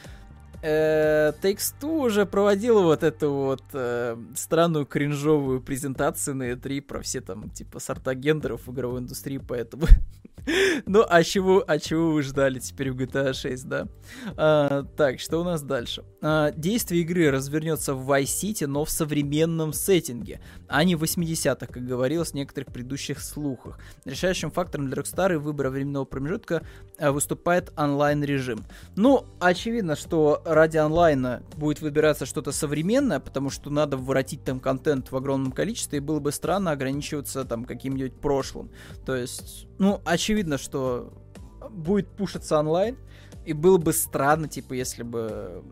[0.65, 7.21] э, Takes-Two уже проводила вот эту вот э, странную кринжовую презентацию на E3 про все
[7.21, 9.88] там, типа, сорта гендеров в игровой индустрии, поэтому
[10.86, 13.88] Ну, а чего, а чего вы ждали теперь в GTA 6, да?
[14.38, 16.04] А, так, что у нас дальше?
[16.21, 21.67] А, действие игры развернется в Vice City, но в современном сеттинге, а не в 80-х,
[21.67, 23.80] как говорилось в некоторых предыдущих слухах.
[24.06, 26.63] Решающим фактором для Rockstar и выбора временного промежутка
[26.99, 28.63] выступает онлайн-режим.
[28.95, 35.12] Ну, очевидно, что ради онлайна будет выбираться что-то современное, потому что надо воротить там контент
[35.12, 38.71] в огромном количестве, и было бы странно ограничиваться там каким-нибудь прошлым.
[39.05, 41.13] То есть, ну, очевидно, что
[41.69, 42.97] будет пушиться онлайн,
[43.45, 45.63] и было бы странно, типа, если бы,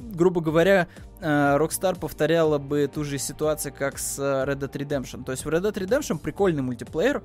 [0.00, 0.88] грубо говоря,
[1.20, 5.24] э, Rockstar повторяла бы ту же ситуацию, как с Red Dead Redemption.
[5.24, 7.22] То есть в Red Dead Redemption прикольный мультиплеер,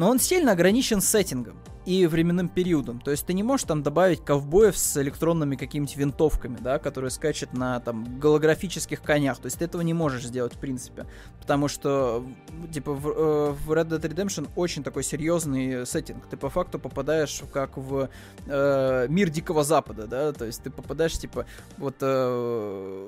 [0.00, 3.02] но он сильно ограничен сеттингом и временным периодом.
[3.02, 7.52] То есть ты не можешь там добавить ковбоев с электронными какими-то винтовками, да, которые скачут
[7.52, 9.36] на там голографических конях.
[9.36, 11.04] То есть ты этого не можешь сделать в принципе.
[11.38, 12.24] Потому что,
[12.72, 16.26] типа, в, э, в Red Dead Redemption очень такой серьезный сеттинг.
[16.30, 18.08] Ты по факту попадаешь как в
[18.46, 21.44] э, мир Дикого Запада, да, то есть ты попадаешь, типа,
[21.76, 23.06] вот э,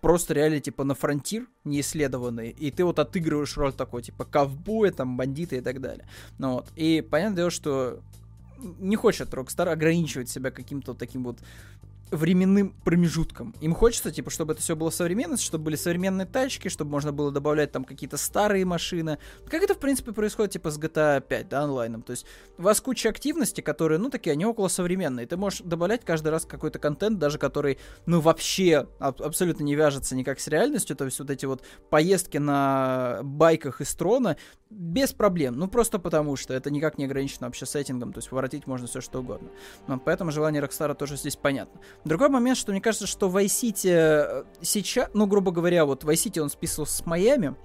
[0.00, 5.16] просто реально, типа, на фронтир неисследованный, и ты вот отыгрываешь роль такой, типа, ковбоя, там,
[5.16, 6.06] бандита и так далее.
[6.38, 8.00] Ну вот, и понятное дело, что
[8.78, 11.38] не хочет Rockstar ограничивать себя каким-то таким вот
[12.10, 13.54] временным промежутком.
[13.60, 17.30] Им хочется, типа, чтобы это все было современно, чтобы были современные тачки, чтобы можно было
[17.30, 19.18] добавлять там какие-то старые машины.
[19.48, 22.02] Как это, в принципе, происходит, типа, с GTA 5, да, онлайном.
[22.02, 25.26] То есть у вас куча активности, которые, ну, такие, они около современные.
[25.26, 30.16] Ты можешь добавлять каждый раз какой-то контент, даже который, ну, вообще аб- абсолютно не вяжется
[30.16, 30.96] никак с реальностью.
[30.96, 34.36] То есть вот эти вот поездки на байках из Трона
[34.70, 35.58] без проблем.
[35.58, 38.12] Ну, просто потому что это никак не ограничено вообще сеттингом.
[38.12, 39.48] То есть наворотить можно все что угодно.
[39.86, 41.80] Но поэтому желание Rockstar а тоже здесь понятно.
[42.04, 46.48] Другой момент, что мне кажется, что Vice э, сейчас, ну, грубо говоря, вот Vice он
[46.48, 47.56] списывался с Майами,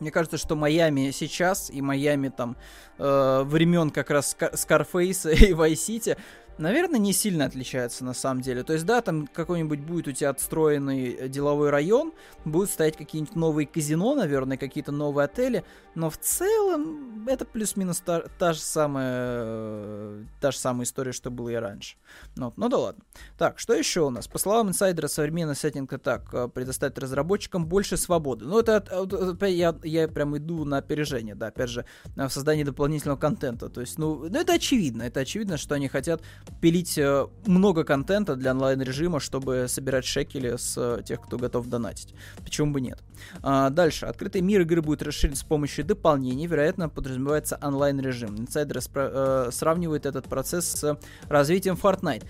[0.00, 2.56] мне кажется, что Майами сейчас и Майами там
[2.98, 6.18] э, времен как раз Scarface а и City
[6.60, 8.62] наверное, не сильно отличается на самом деле.
[8.62, 12.12] То есть, да, там какой-нибудь будет у тебя отстроенный э, деловой район,
[12.44, 18.20] будут стоять какие-нибудь новые казино, наверное, какие-то новые отели, но в целом это плюс-минус та,
[18.38, 21.96] та же самая э, та же самая история, что было и раньше.
[22.36, 23.02] Ну, ну да ладно.
[23.38, 24.28] Так, что еще у нас?
[24.28, 28.44] По словам инсайдера, современный сеттинг так э, предоставит разработчикам больше свободы.
[28.44, 31.84] Ну, это, это я, я прям иду на опережение, да, опять же,
[32.16, 33.68] в создании дополнительного контента.
[33.68, 36.22] То есть, ну, ну это очевидно, это очевидно, что они хотят
[36.60, 42.14] пилить э, много контента для онлайн-режима, чтобы собирать шекели с э, тех, кто готов донатить.
[42.42, 43.02] Почему бы нет?
[43.42, 44.06] А, дальше.
[44.06, 46.46] Открытый мир игры будет расширен с помощью дополнений.
[46.46, 48.36] Вероятно, подразумевается онлайн-режим.
[48.38, 52.24] Инсайдеры спра- э, сравнивают этот процесс с развитием Fortnite.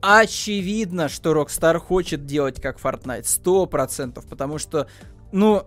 [0.00, 3.24] Очевидно, что Rockstar хочет делать как Fortnite.
[3.24, 4.26] Сто процентов.
[4.26, 4.86] Потому что,
[5.32, 5.66] ну,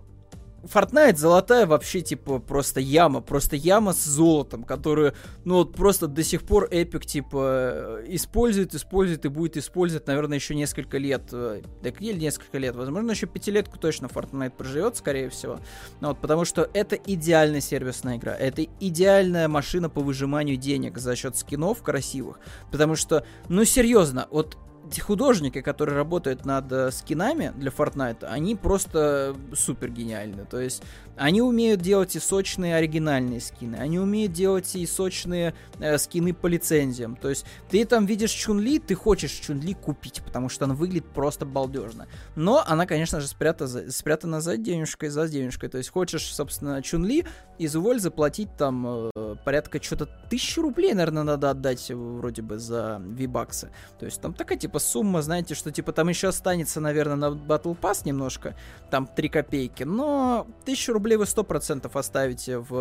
[0.63, 6.23] Fortnite золотая вообще, типа, просто яма, просто яма с золотом, которую, ну, вот просто до
[6.23, 11.23] сих пор Epic, типа, использует, использует и будет использовать, наверное, еще несколько лет.
[11.33, 15.59] Э, так или несколько лет, возможно, еще пятилетку точно Fortnite проживет, скорее всего.
[15.99, 21.15] Ну, вот, потому что это идеальная сервисная игра, это идеальная машина по выжиманию денег за
[21.15, 22.39] счет скинов красивых,
[22.71, 28.55] потому что, ну, серьезно, вот эти художники, которые работают над э, скинами для Fortnite, они
[28.55, 30.45] просто супер гениальны.
[30.45, 30.83] То есть
[31.15, 36.47] они умеют делать и сочные оригинальные скины, они умеют делать и сочные э, скины по
[36.47, 37.15] лицензиям.
[37.15, 41.45] То есть ты там видишь Чунли, ты хочешь Чунли купить, потому что она выглядит просто
[41.45, 42.07] балдежно.
[42.35, 45.69] Но она, конечно же, спрятана, спрятана за денежкой, за денежкой.
[45.69, 47.25] То есть хочешь, собственно, Чунли,
[47.57, 53.69] изволь заплатить там э, порядка что-то тысячи рублей, наверное, надо отдать вроде бы за V-баксы.
[53.99, 57.77] То есть там такая типа сумма, знаете, что типа там еще останется, наверное, на Battle
[57.79, 58.55] Pass немножко,
[58.89, 62.71] там 3 копейки, но тысячу рублей вы 100% оставите в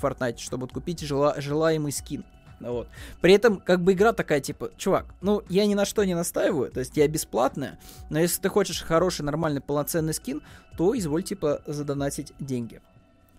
[0.00, 2.24] Fortnite, чтобы купить жела желаемый скин.
[2.60, 2.88] Вот.
[3.20, 6.70] При этом, как бы игра такая, типа, чувак, ну, я ни на что не настаиваю,
[6.70, 10.42] то есть я бесплатная, но если ты хочешь хороший, нормальный, полноценный скин,
[10.76, 12.80] то изволь, типа, задонатить деньги.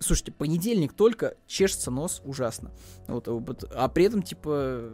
[0.00, 2.70] Слушайте, понедельник только чешется нос ужасно.
[3.08, 4.90] Вот, вот, а при этом, типа,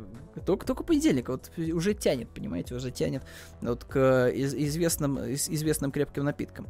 [0.47, 3.23] только, только понедельник, вот уже тянет, понимаете, уже тянет
[3.61, 6.67] вот к известным, известным крепким напиткам.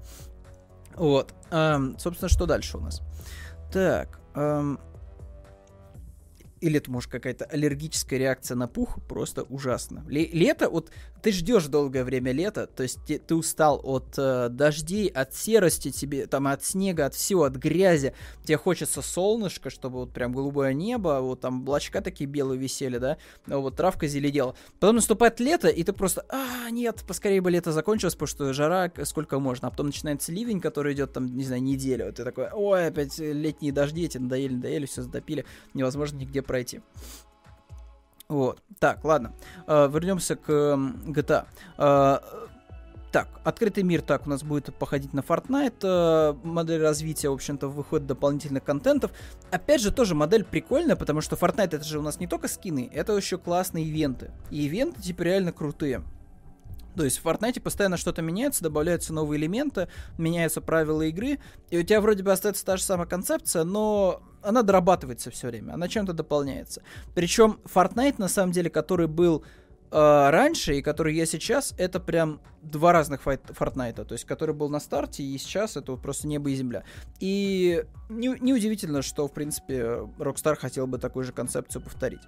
[0.97, 1.35] Вот.
[1.51, 3.03] Эм, собственно, что дальше у нас?
[3.73, 4.21] Так.
[4.35, 4.79] Эм,
[6.65, 10.03] или это может какая-то аллергическая реакция на пух, просто ужасно.
[10.09, 10.91] лето, вот
[11.23, 15.91] ты ждешь долгое время лета, то есть ты, ты устал от э, дождей, от серости
[15.91, 18.15] тебе, там, от снега, от всего, от грязи.
[18.45, 23.19] Тебе хочется солнышко, чтобы вот прям голубое небо, вот там облачка такие белые висели, да,
[23.47, 24.57] вот травка зеледела.
[24.81, 28.91] Потом наступает лето, и ты просто, а, нет, поскорее бы лето закончилось, потому что жара
[29.05, 29.69] сколько можно.
[29.69, 32.11] А потом начинается ливень, который идет там, не знаю, неделю.
[32.13, 36.81] Ты такой, ой, опять летние дожди, эти надоели, надоели, все затопили, невозможно нигде пройти.
[38.29, 38.63] Вот.
[38.79, 39.33] Так, ладно.
[39.67, 41.47] Э, вернемся к GTA.
[41.79, 42.19] Э,
[43.11, 45.83] так, открытый мир так у нас будет походить на Fortnite.
[45.83, 49.11] Э, модель развития, в общем-то, выходит дополнительных контентов.
[49.51, 52.89] Опять же, тоже модель прикольная, потому что Fortnite это же у нас не только скины,
[52.95, 54.31] это еще классные ивенты.
[54.51, 56.05] И ивенты типа реально крутые.
[56.95, 59.89] То есть в Fortnite постоянно что-то меняется, добавляются новые элементы,
[60.19, 61.41] меняются правила игры,
[61.71, 65.73] и у тебя вроде бы остается та же самая концепция, но она дорабатывается все время,
[65.73, 66.83] она чем-то дополняется.
[67.15, 69.45] Причем Fortnite, на самом деле, который был
[69.91, 74.55] э, раньше и который я сейчас, это прям два разных файт, Фортнайта, то есть который
[74.55, 76.85] был на старте и сейчас это вот просто небо и земля.
[77.21, 82.23] И неудивительно, не что, в принципе, Rockstar хотел бы такую же концепцию повторить.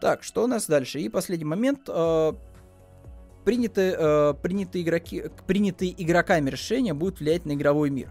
[0.00, 1.00] Так, что у нас дальше?
[1.00, 1.88] И последний момент.
[1.88, 2.32] Э,
[3.44, 8.10] приняты, э, приняты игроки, принятые игроками решения будут влиять на игровой мир.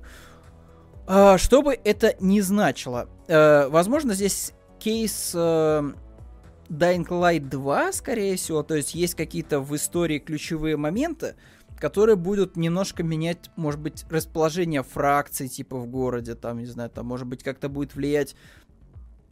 [1.07, 3.09] Э, что бы это ни значило.
[3.27, 5.91] Э, возможно, здесь кейс э,
[6.69, 11.35] Dying Light 2, скорее всего, то есть есть какие-то в истории ключевые моменты,
[11.77, 17.05] которые будут немножко менять, может быть, расположение фракций, типа в городе, там, не знаю, там,
[17.05, 18.35] может быть, как-то будет влиять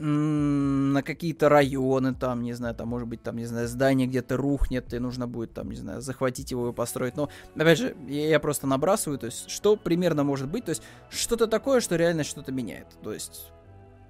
[0.02, 4.94] на какие-то районы, там, не знаю, там, может быть, там, не знаю, здание где-то рухнет,
[4.94, 7.16] и нужно будет, там, не знаю, захватить его и построить.
[7.16, 10.82] Но, опять же, я, я просто набрасываю, то есть, что примерно может быть, то есть,
[11.10, 12.88] что-то такое, что реально что-то меняет.
[13.04, 13.52] То есть,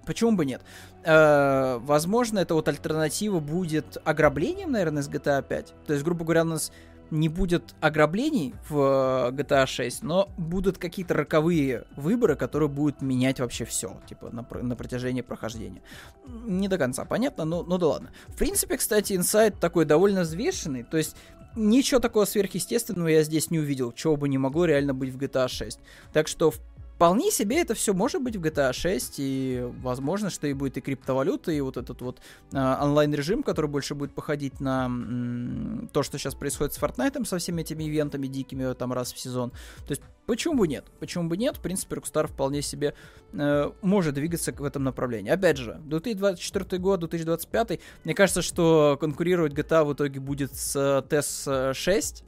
[0.06, 0.64] Почему бы нет?
[1.04, 5.74] Э, возможно, это вот альтернатива будет ограблением, наверное, с GTA 5.
[5.86, 6.72] То есть, грубо говоря, у нас
[7.12, 13.40] не будет ограблений в э, GTA 6, но будут какие-то роковые выборы, которые будут менять
[13.40, 15.82] вообще все, типа, на, на протяжении прохождения.
[16.26, 18.12] Не до конца понятно, но, ну да ладно.
[18.28, 21.16] В принципе, кстати, инсайт такой довольно взвешенный, то есть
[21.56, 25.48] ничего такого сверхъестественного я здесь не увидел, чего бы не могло реально быть в GTA
[25.48, 25.80] 6.
[26.14, 26.60] Так что, в
[27.02, 30.82] вполне себе это все может быть в GTA 6, и возможно, что и будет и
[30.82, 32.20] криптовалюта, и вот этот вот
[32.54, 37.40] э, онлайн-режим, который больше будет походить на м, то, что сейчас происходит с Fortnite, со
[37.40, 39.50] всеми этими ивентами дикими там раз в сезон.
[39.88, 40.86] То есть, почему бы нет?
[41.00, 41.58] Почему бы нет?
[41.58, 42.94] В принципе, Rockstar вполне себе
[43.34, 45.32] э, может двигаться в этом направлении.
[45.32, 51.74] Опять же, 2024 год, 2025, мне кажется, что конкурировать GTA в итоге будет с TES
[51.74, 52.24] 6,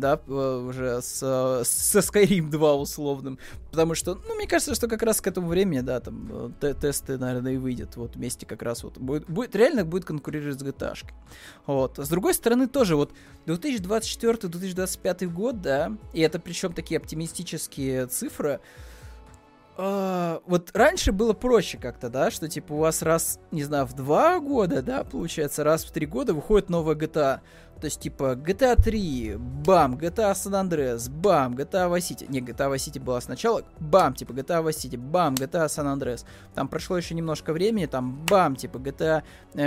[0.00, 1.18] да, э, уже с,
[1.64, 3.38] со Skyrim 2 условным,
[3.70, 7.18] потому что, ну, мне кажется, что как раз к этому времени, да, там, э, тесты,
[7.18, 10.94] наверное, и выйдет, вот, вместе как раз вот, будет, будет реально будет конкурировать с GTA.
[10.94, 11.12] -шкой.
[11.66, 13.12] Вот, с другой стороны, тоже, вот,
[13.46, 18.60] 2024-2025 год, да, и это причем такие оптимистические цифры,
[19.76, 23.92] Uh, вот раньше было проще как-то, да, что типа у вас раз, не знаю, в
[23.92, 27.40] два года, да, получается, раз в три года выходит новая GTA.
[27.80, 32.26] То есть, типа, GTA 3, бам, GTA San Andreas, бам, GTA Vice City.
[32.28, 36.24] Не, GTA Vice City была сначала, бам, типа, GTA Vice City, бам, GTA San Andreas.
[36.54, 39.22] Там прошло еще немножко времени, там, бам, типа, GTA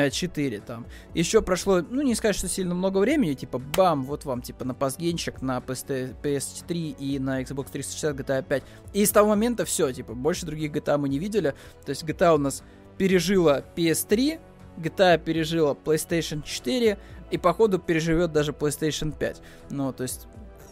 [0.10, 0.88] 4, э, там.
[1.14, 4.74] Еще прошло, ну, не сказать, что сильно много времени, типа, бам, вот вам, типа, на
[4.74, 8.64] пасгенчик, на PS3 и на Xbox 360 GTA 5.
[8.94, 11.54] И с того момента все, типа, больше других GTA мы не видели.
[11.86, 12.64] То есть, GTA у нас
[12.98, 14.40] пережила PS3,
[14.80, 16.98] GTA пережила PlayStation 4,
[17.32, 19.42] и походу переживет даже PlayStation 5.
[19.70, 20.28] Ну, то есть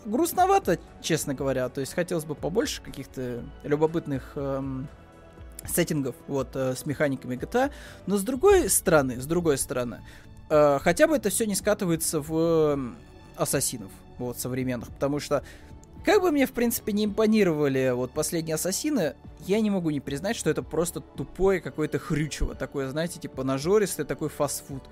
[0.05, 1.69] грустновато, честно говоря.
[1.69, 4.87] То есть хотелось бы побольше каких-то любопытных эм,
[5.65, 7.71] сеттингов вот э, с механиками GTA.
[8.05, 10.01] Но с другой стороны, с другой стороны,
[10.49, 12.77] э, хотя бы это все не скатывается в э,
[13.35, 15.43] ассасинов вот современных, потому что
[16.03, 19.15] как бы мне, в принципе, не импонировали вот последние ассасины,
[19.45, 22.55] я не могу не признать, что это просто тупое какое-то хрючево.
[22.55, 24.83] Такое, знаете, типа нажористый такой фастфуд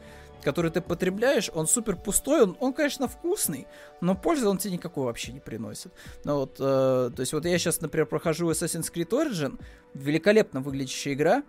[0.45, 3.67] который ты потребляешь, он супер пустой, он, он конечно, вкусный,
[3.99, 5.91] но пользы он тебе никакой вообще не приносит.
[6.23, 9.59] Ну, вот, э, то есть вот я сейчас, например, прохожу Assassin's Creed Origin,
[9.95, 11.43] великолепно выглядящая игра,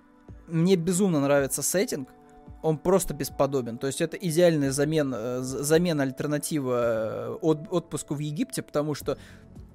[0.47, 2.09] мне безумно нравится сеттинг,
[2.63, 3.77] он просто бесподобен.
[3.79, 9.19] То есть это идеальная замена, э, замена альтернатива э, от, отпуску в Египте, потому что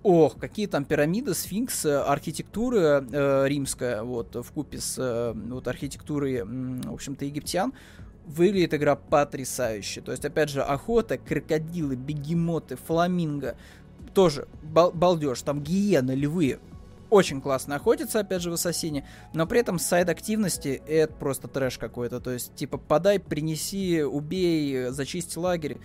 [0.04, 6.42] Ох, какие там пирамиды, сфинкс, архитектура э, римская, вот, в купе с э, вот, архитектурой,
[6.44, 7.72] в общем-то, египтян
[8.26, 10.02] выглядит игра потрясающе.
[10.02, 13.56] То есть, опять же, охота, крокодилы, бегемоты, фламинго.
[14.14, 15.42] Тоже бал- балдеж.
[15.42, 16.60] Там гиены, львы.
[17.10, 19.06] Очень классно охотиться, опять же, в Ассасине.
[19.34, 22.22] Но при этом сайт активности это просто трэш какой-то.
[22.22, 25.78] То есть, типа, подай, принеси, убей, зачисти лагерь.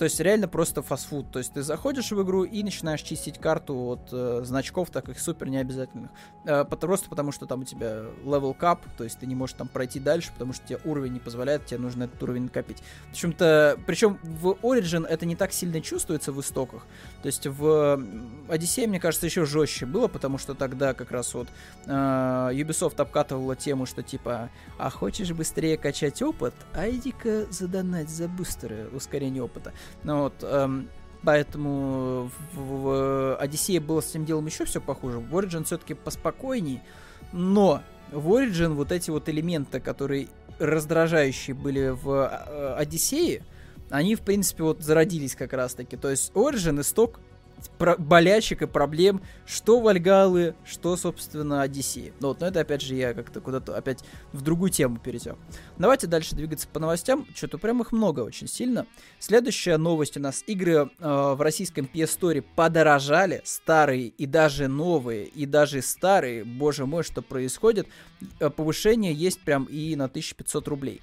[0.00, 1.30] То есть реально просто фастфуд.
[1.30, 5.20] То есть ты заходишь в игру и начинаешь чистить карту от э, значков, так их
[5.20, 6.10] супер необязательных.
[6.46, 9.68] Э, просто потому что там у тебя level cap, то есть ты не можешь там
[9.68, 12.78] пройти дальше, потому что тебе уровень не позволяет, тебе нужно этот уровень накопить.
[13.08, 16.86] В общем-то, причем в Origin это не так сильно чувствуется в истоках.
[17.20, 18.02] То есть в
[18.48, 21.48] Одиссее, мне кажется, еще жестче было, потому что тогда как раз вот
[21.84, 28.28] э, Ubisoft обкатывала тему, что типа, а хочешь быстрее качать опыт, а иди-ка задонать за
[28.28, 29.74] бустеры ускорение опыта.
[30.04, 30.88] Ну вот, эм,
[31.22, 35.18] поэтому в, в Одиссее было с этим делом еще все похуже.
[35.18, 36.80] В Origin все-таки поспокойней,
[37.32, 43.44] но в Origin вот эти вот элементы, которые раздражающие были в э, Одиссее,
[43.88, 45.96] они, в принципе, вот зародились как раз-таки.
[45.96, 47.20] То есть Origin исток
[47.68, 52.12] про- болячек и проблем, что Вальгалы, что, собственно, Одиссеи.
[52.20, 55.36] Ну, вот, но это, опять же, я как-то куда-то опять в другую тему перетек.
[55.78, 57.26] Давайте дальше двигаться по новостям.
[57.34, 58.86] Что-то прям их много очень сильно.
[59.18, 60.44] Следующая новость у нас.
[60.46, 60.88] Игры э,
[61.34, 63.42] в российском PS Store подорожали.
[63.44, 66.44] Старые и даже новые, и даже старые.
[66.44, 67.88] Боже мой, что происходит.
[68.38, 71.02] Э, повышение есть прям и на 1500 рублей.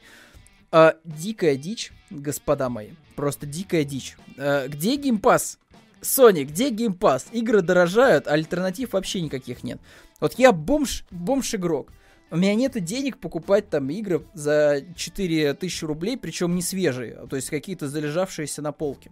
[0.71, 2.89] Э, дикая дичь, господа мои.
[3.15, 4.17] Просто дикая дичь.
[4.37, 5.59] Э, где геймпас?
[6.01, 7.25] Sony, где Game Pass?
[7.31, 9.79] Игры дорожают, а альтернатив вообще никаких нет.
[10.19, 11.91] Вот я бомж, бомж-игрок.
[12.29, 17.49] У меня нет денег покупать там игры за 4000 рублей, причем не свежие, то есть
[17.49, 19.11] какие-то залежавшиеся на полке.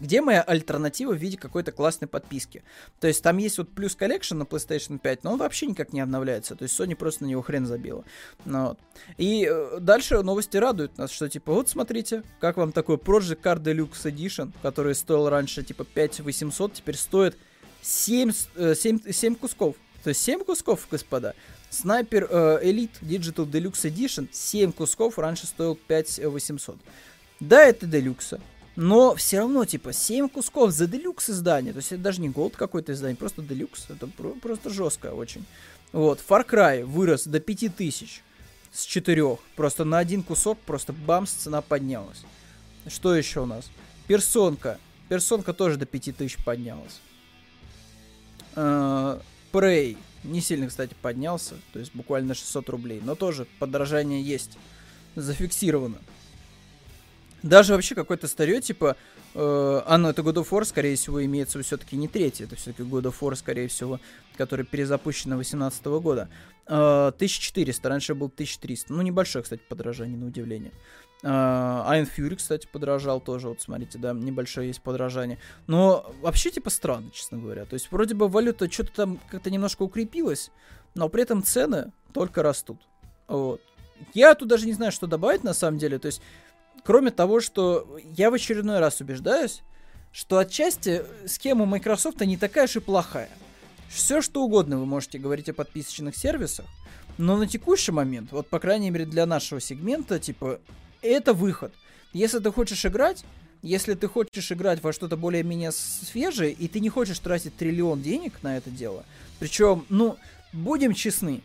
[0.00, 2.62] Где моя альтернатива в виде какой-то классной подписки?
[3.00, 6.00] То есть там есть вот Plus Collection на PlayStation 5, но он вообще никак не
[6.00, 6.54] обновляется.
[6.54, 8.04] То есть Sony просто на него хрен забила.
[8.44, 8.78] Ну, вот.
[9.16, 13.62] И э, дальше новости радуют нас, что типа вот смотрите, как вам такой Project Cars
[13.62, 17.36] Deluxe Edition, который стоил раньше типа 5800, теперь стоит
[17.82, 19.76] 7, э, 7, 7 кусков.
[20.02, 21.34] То есть 7 кусков, господа.
[21.70, 26.76] Снайпер э, Elite Digital Deluxe Edition 7 кусков раньше стоил 5800.
[27.40, 28.40] Да, это делюкса.
[28.76, 31.72] Но все равно, типа, 7 кусков за делюкс издание.
[31.72, 33.86] То есть это даже не голд какой-то издание, просто делюкс.
[33.88, 35.44] Это про- просто жестко очень.
[35.92, 38.22] Вот, Far Cry вырос до 5000
[38.70, 39.38] с 4.
[39.56, 42.22] Просто на один кусок просто бамс цена поднялась.
[42.86, 43.70] Что еще у нас?
[44.06, 44.78] Персонка.
[45.08, 47.00] Персонка тоже до 5000 поднялась.
[48.54, 49.22] Uh,
[49.52, 49.96] Prey.
[50.22, 51.54] Не сильно, кстати, поднялся.
[51.72, 53.00] То есть буквально 600 рублей.
[53.02, 54.58] Но тоже подорожание есть.
[55.14, 55.98] Зафиксировано.
[57.42, 58.96] Даже вообще какой-то старье, типа,
[59.34, 62.82] э, а, ну это God of War, скорее всего, имеется все-таки не третий, это все-таки
[62.82, 64.00] God of War, скорее всего,
[64.36, 66.28] который перезапущен 2018 года.
[66.66, 68.92] Э, 1400, раньше был 1300.
[68.92, 70.72] Ну, небольшое, кстати, подражание, на удивление.
[71.22, 75.38] Э, Iron Fury, кстати, подражал тоже, вот смотрите, да, небольшое есть подражание.
[75.66, 77.64] Но вообще, типа, странно, честно говоря.
[77.64, 80.50] То есть, вроде бы валюта что-то там как-то немножко укрепилась,
[80.94, 82.78] но при этом цены только растут.
[83.28, 83.60] Вот.
[84.14, 85.98] Я тут даже не знаю, что добавить на самом деле.
[85.98, 86.20] То есть,
[86.86, 89.62] Кроме того, что я в очередной раз убеждаюсь,
[90.12, 93.28] что отчасти схема Microsoft не такая уж и плохая.
[93.88, 96.66] Все, что угодно вы можете говорить о подписочных сервисах,
[97.18, 100.60] но на текущий момент, вот по крайней мере для нашего сегмента, типа,
[101.02, 101.74] это выход.
[102.12, 103.24] Если ты хочешь играть,
[103.62, 108.34] если ты хочешь играть во что-то более-менее свежее, и ты не хочешь тратить триллион денег
[108.42, 109.04] на это дело,
[109.40, 110.18] причем, ну,
[110.52, 111.42] будем честны,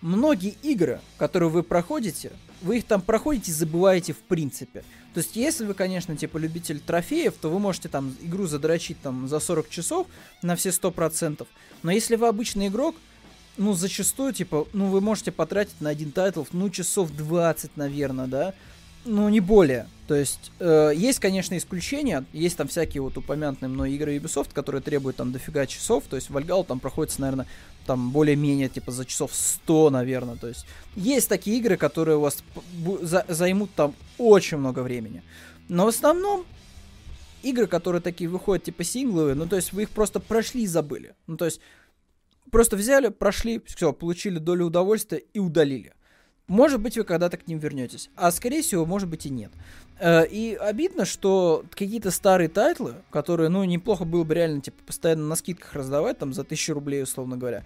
[0.00, 2.32] многие игры, которые вы проходите,
[2.64, 4.84] вы их там проходите и забываете в принципе.
[5.12, 9.28] То есть, если вы, конечно, типа любитель трофеев, то вы можете там игру задрочить там
[9.28, 10.06] за 40 часов
[10.42, 11.46] на все 100%.
[11.82, 12.96] Но если вы обычный игрок,
[13.56, 18.54] ну, зачастую, типа, ну, вы можете потратить на один тайтл, ну, часов 20, наверное, да?
[19.04, 19.86] Ну, не более.
[20.06, 22.24] То есть, э, есть, конечно, исключения.
[22.32, 26.04] Есть там всякие вот упомянутые мной игры Ubisoft, которые требуют там дофига часов.
[26.08, 27.46] То есть, Вальгалла там проходится, наверное,
[27.86, 30.36] там более-менее, типа, за часов 100, наверное.
[30.36, 32.42] То есть, есть такие игры, которые у вас
[33.02, 35.22] за займут там очень много времени.
[35.68, 36.44] Но в основном,
[37.42, 41.14] игры, которые такие выходят, типа, сингловые, ну, то есть, вы их просто прошли и забыли.
[41.26, 41.60] Ну, то есть,
[42.50, 45.94] просто взяли, прошли, все, получили долю удовольствия и удалили.
[46.46, 48.10] Может быть, вы когда-то к ним вернетесь.
[48.16, 49.50] А скорее всего, может быть и нет.
[50.04, 55.36] И обидно, что какие-то старые тайтлы, которые, ну, неплохо было бы реально, типа, постоянно на
[55.36, 57.64] скидках раздавать, там, за тысячу рублей, условно говоря,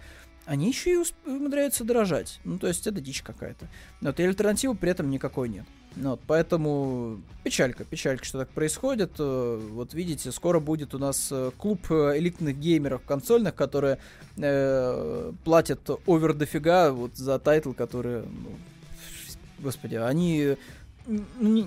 [0.48, 2.40] они еще и умудряются дорожать.
[2.44, 3.68] Ну, то есть, это дичь какая-то.
[4.00, 5.66] Вот, и альтернативы при этом никакой нет.
[5.96, 9.18] Ну, вот, поэтому печалька, печалька, что так происходит.
[9.18, 13.98] Вот видите, скоро будет у нас клуб элитных геймеров консольных, которые
[14.36, 18.50] э, платят over дофига вот за тайтл, которые, ну,
[19.58, 20.56] господи, они
[21.08, 21.66] не,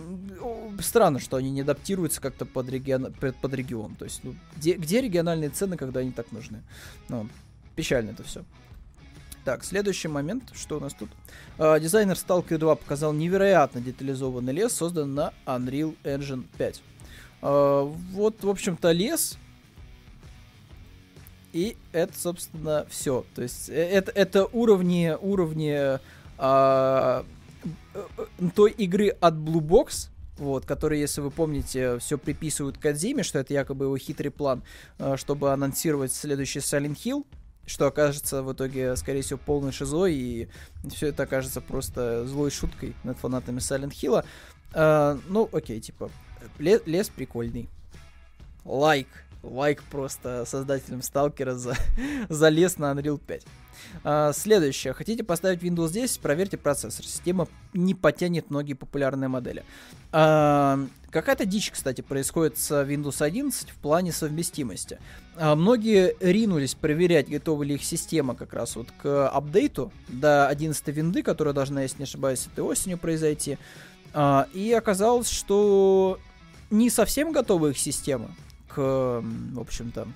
[0.81, 3.95] странно, что они не адаптируются как-то под, регион, под регион.
[3.95, 6.61] То есть, ну, где, где региональные цены, когда они так нужны?
[7.09, 7.27] Ну,
[7.75, 8.43] печально это все.
[9.43, 11.09] Так, следующий момент, что у нас тут?
[11.57, 16.81] Uh, дизайнер Stalker 2 показал невероятно детализованный лес, создан на Unreal Engine 5.
[17.41, 19.39] Uh, вот, в общем-то, лес.
[21.53, 23.25] И это, собственно, все.
[23.33, 25.97] То есть, это, это уровни, уровни
[26.37, 27.25] uh,
[28.53, 33.55] той игры от Blue Box, вот, который, если вы помните, все приписывают Кадзиме, что это
[33.55, 34.61] якобы его хитрый план,
[35.15, 37.25] чтобы анонсировать следующий Silent Hill,
[37.71, 40.49] что окажется в итоге, скорее всего, полной шизой, и
[40.89, 44.23] все это окажется просто злой шуткой над фанатами Silent Hill.
[44.73, 46.11] А, ну, окей, типа,
[46.59, 47.69] лес, лес прикольный.
[48.65, 49.07] Лайк.
[49.43, 51.75] Лайк просто создателям Сталкера за
[52.29, 53.45] залез на Unreal 5.
[54.03, 54.93] А, следующее.
[54.93, 56.19] Хотите поставить Windows 10?
[56.19, 57.05] Проверьте процессор.
[57.05, 59.63] Система не потянет многие популярные модели.
[60.11, 60.79] А,
[61.09, 64.99] какая-то дичь, кстати, происходит с Windows 11 в плане совместимости.
[65.35, 70.87] А, многие ринулись проверять, готова ли их система как раз вот к апдейту до 11
[70.89, 73.57] винды, которая должна, если не ошибаюсь, этой осенью произойти.
[74.13, 76.19] А, и оказалось, что
[76.69, 78.31] не совсем готова их система
[78.73, 80.07] к, в общем-то,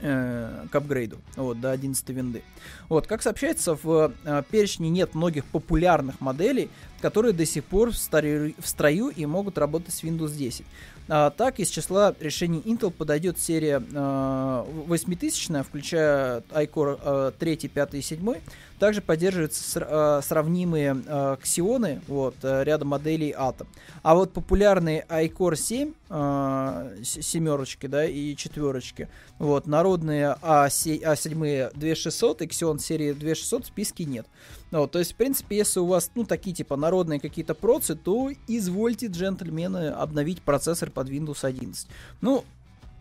[0.00, 2.42] э, к апгрейду, вот, до 11 винды.
[2.88, 6.70] Вот, как сообщается, в э, перечне нет многих популярных моделей,
[7.00, 10.64] которые до сих пор в, старе, в строю и могут работать с Windows 10.
[11.06, 17.94] А, так, из числа решений Intel подойдет серия э, 8000, включая iCore э, 3, 5
[17.94, 18.34] и 7.
[18.78, 23.66] Также поддерживаются э, сравнимые э, ксионы, вот, э, рядом моделей Atom.
[24.02, 29.08] А вот популярные iCore 7, э, семерочки, да, и четверочки,
[29.38, 34.26] вот, народные A7, A7 2600 и Xeon серии 2600 в списке нет.
[34.70, 38.30] Вот, то есть, в принципе, если у вас, ну, такие, типа, народные какие-то процы, то
[38.46, 41.88] извольте, джентльмены, обновить процессор под Windows 11.
[42.20, 42.44] Ну,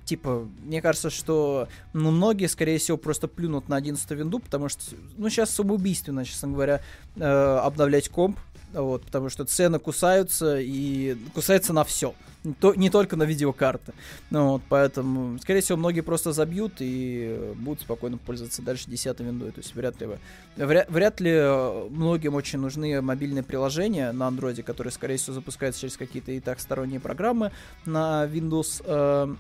[0.05, 4.81] типа, мне кажется, что ну, многие, скорее всего, просто плюнут на 11 винду, потому что,
[5.17, 6.81] ну, сейчас самоубийственно, честно говоря,
[7.15, 8.39] э, обновлять комп,
[8.73, 12.13] вот, потому что цены кусаются и кусаются на все.
[12.59, 13.93] То, не только на видеокарты.
[14.29, 19.51] Ну, вот, поэтому, скорее всего, многие просто забьют и будут спокойно пользоваться дальше 10 виндой.
[19.51, 20.09] То есть вряд ли,
[20.57, 25.81] вряд, вряд ли э, многим очень нужны мобильные приложения на андроиде, которые, скорее всего, запускаются
[25.81, 27.53] через какие-то и так сторонние программы
[27.85, 28.83] на Windows.
[28.85, 29.33] Э,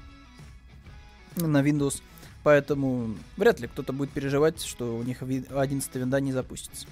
[1.35, 2.01] на Windows.
[2.43, 6.87] Поэтому вряд ли кто-то будет переживать, что у них 11 винда не запустится.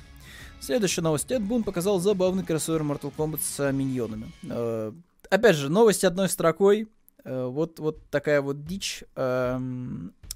[0.61, 1.31] Следующая новость.
[1.31, 4.31] Эд Бун показал забавный кроссовер Mortal Kombat с миньонами.
[4.43, 4.91] Э,
[5.31, 6.87] опять же, новость одной строкой.
[7.23, 9.03] Э, вот, вот такая вот дичь.
[9.15, 9.57] Э,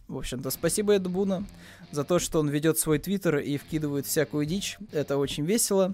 [0.08, 1.46] в общем-то, спасибо Эду Буна
[1.92, 4.80] за то, что он ведет свой твиттер и вкидывает всякую дичь.
[4.92, 5.94] Это очень весело.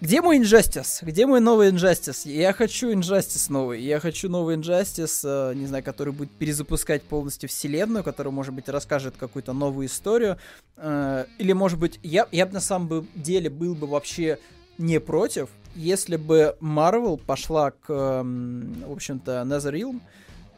[0.00, 1.00] Где мой Injustice?
[1.02, 2.30] Где мой новый Injustice?
[2.30, 3.82] Я хочу Injustice новый.
[3.82, 8.68] Я хочу новый Injustice, э, не знаю, который будет перезапускать полностью вселенную, который, может быть,
[8.68, 10.38] расскажет какую-то новую историю.
[10.76, 14.38] Э, или, может быть, я, я бы на самом деле был бы вообще
[14.78, 20.00] не против, если бы Marvel пошла к, в общем-то, NetherRealm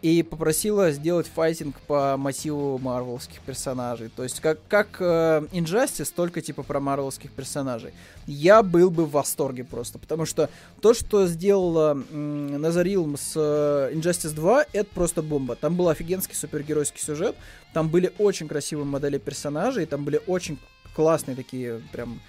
[0.02, 4.10] и попросила сделать файтинг по мотиву марвелских персонажей.
[4.14, 7.92] То есть как, как э, Injustice, только типа про марвелских персонажей.
[8.26, 10.48] Я был бы в восторге просто, потому что
[10.80, 15.56] то, что сделала э, Назарилм с э, Injustice 2, это просто бомба.
[15.56, 17.36] Там был офигенский супергеройский сюжет,
[17.74, 20.58] там были очень красивые модели персонажей, там были очень
[20.94, 22.20] классные такие прям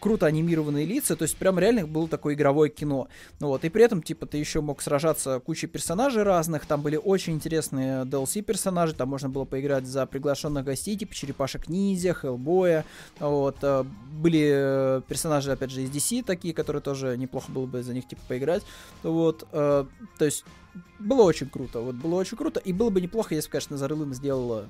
[0.00, 3.08] круто анимированные лица, то есть прям реально было такое игровое кино.
[3.40, 6.96] Ну вот, и при этом, типа, ты еще мог сражаться кучей персонажей разных, там были
[6.96, 12.84] очень интересные DLC персонажи, там можно было поиграть за приглашенных гостей, типа Черепашек Ниндзя, Хеллбоя,
[13.18, 17.82] вот, э, были э, персонажи, опять же, из DC такие, которые тоже неплохо было бы
[17.82, 18.62] за них, типа, поиграть,
[19.02, 19.84] вот, э,
[20.18, 20.44] то есть
[20.98, 24.68] было очень круто, вот, было очень круто, и было бы неплохо, если, конечно, Зарылым сделала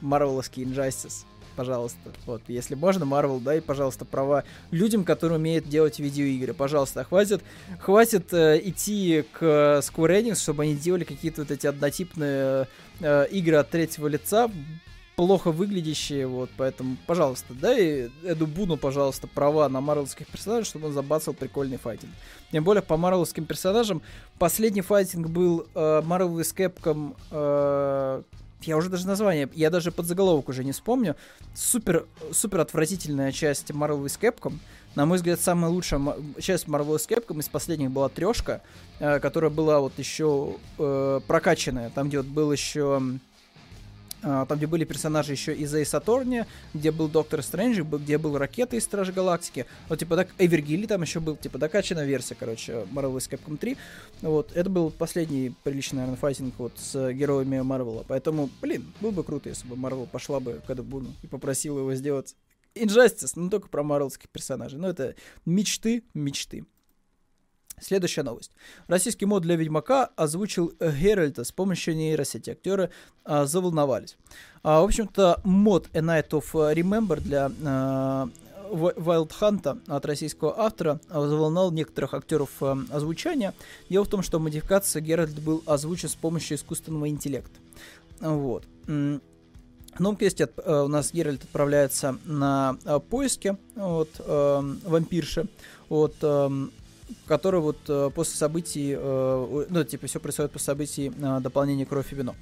[0.00, 1.24] Марвеловский Injustice,
[1.54, 2.12] пожалуйста.
[2.26, 6.54] Вот, если можно, Marvel, дай, пожалуйста, права людям, которые умеют делать видеоигры.
[6.54, 7.42] Пожалуйста, хватит,
[7.80, 12.68] хватит э, идти к Square Enix, чтобы они делали какие-то вот эти однотипные
[13.00, 14.50] э, игры от третьего лица,
[15.16, 20.92] плохо выглядящие, вот, поэтому, пожалуйста, дай Эду Буну, пожалуйста, права на марвелских персонажей, чтобы он
[20.92, 22.12] забацал прикольный файтинг.
[22.50, 24.02] Тем более, по марвелским персонажам,
[24.38, 26.54] последний файтинг был э, Marvel с
[27.30, 28.22] э,
[28.66, 31.16] я уже даже название, я даже под заголовок уже не вспомню.
[31.54, 34.18] Супер, супер отвратительная часть Marvel vs.
[34.20, 34.54] Capcom.
[34.94, 36.00] На мой взгляд, самая лучшая
[36.40, 37.08] часть Marvel vs.
[37.08, 38.62] Capcom из последних была трешка,
[38.98, 41.90] э, которая была вот еще э, прокачанная.
[41.90, 43.02] Там, где вот был еще
[44.24, 48.84] там, где были персонажи еще из Attorney, где был Доктор Стрэндж, где был Ракета из
[48.84, 53.30] Стражи Галактики, вот, типа, так, Эвергили там еще был, типа, докачанная версия, короче, Marvel vs.
[53.30, 53.76] Capcom 3,
[54.22, 59.22] вот, это был последний приличный, наверное, файтинг вот с героями Марвела, поэтому, блин, было бы
[59.24, 62.34] круто, если бы Марвел пошла бы к Эдобуну и попросила его сделать
[62.74, 65.14] Injustice, но только про марвелских персонажей, ну, это
[65.44, 66.64] мечты, мечты.
[67.80, 68.52] Следующая новость.
[68.86, 72.50] Российский мод для Ведьмака озвучил Геральта с помощью нейросети.
[72.50, 72.90] Актеры
[73.24, 74.16] а, заволновались.
[74.62, 78.28] А, в общем-то, мод A Night of Remember для а,
[78.70, 83.54] Wild Hunt от российского автора заволновал некоторых актеров а, озвучания.
[83.90, 87.58] Дело в том, что модификация Геральт был озвучен с помощью искусственного интеллекта.
[88.20, 88.64] Вот.
[88.86, 92.74] В новом квесте у нас Геральт отправляется на
[93.10, 95.46] поиски от э, вампирши,
[95.88, 96.16] от
[97.26, 102.12] который вот э, после событий, э, ну, типа, все происходит после событий э, дополнения «Кровь
[102.12, 102.34] и вино».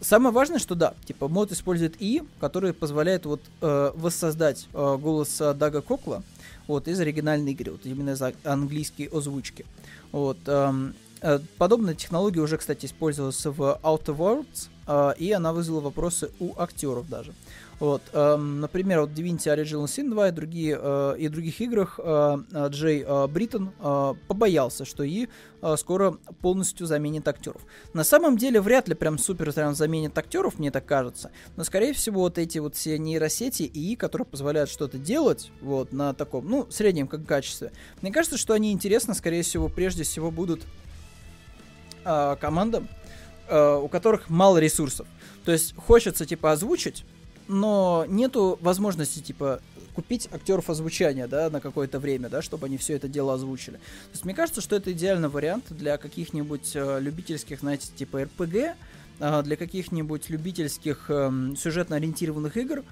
[0.00, 5.38] Самое важное, что да, типа, мод использует И, который позволяет вот э, воссоздать э, голос
[5.38, 6.22] Дага Кокла,
[6.66, 9.64] вот, из оригинальной игры, вот, именно из английской озвучки.
[10.10, 15.80] Вот, эм, э, подобная технология уже, кстати, использовалась в Outer Worlds, э, и она вызвала
[15.80, 17.32] вопросы у актеров даже.
[17.82, 22.36] Вот, эм, например, вот Divinity Original Sin 2 и, другие, э, и других играх э,
[22.52, 25.26] э, Джей э, Бриттон э, побоялся, что и
[25.60, 27.60] э, скоро полностью заменит актеров.
[27.92, 31.32] На самом деле, вряд ли прям супер прям заменит актеров, мне так кажется.
[31.56, 36.14] Но, скорее всего, вот эти вот все нейросети и которые позволяют что-то делать вот на
[36.14, 40.62] таком, ну, среднем как качестве, мне кажется, что они интересны, скорее всего, прежде всего будут
[42.04, 42.86] э, командам,
[43.48, 45.08] э, у которых мало ресурсов.
[45.44, 47.04] То есть хочется, типа, озвучить,
[47.48, 49.60] но нету возможности, типа,
[49.94, 53.76] купить актеров озвучания, да, на какое-то время, да, чтобы они все это дело озвучили.
[53.76, 58.54] То есть мне кажется, что это идеальный вариант для каких-нибудь э, любительских, знаете, типа РПГ,
[59.20, 62.84] э, для каких-нибудь любительских э, сюжетно-ориентированных игр,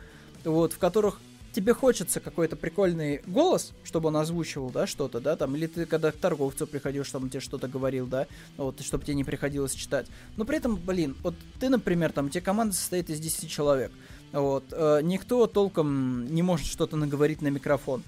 [0.45, 1.21] вот, в которых
[1.53, 6.13] тебе хочется какой-то прикольный голос, чтобы он озвучивал, да, что-то, да, там, или ты когда
[6.13, 8.27] к торговцу приходил, чтобы он тебе что-то говорил, да,
[8.57, 10.07] вот, чтобы тебе не приходилось читать.
[10.37, 13.91] Но при этом, блин, вот ты, например, там, у тебя команда состоит из 10 человек,
[14.33, 14.65] вот.
[14.73, 18.03] Э, никто толком не может что-то наговорить на микрофон.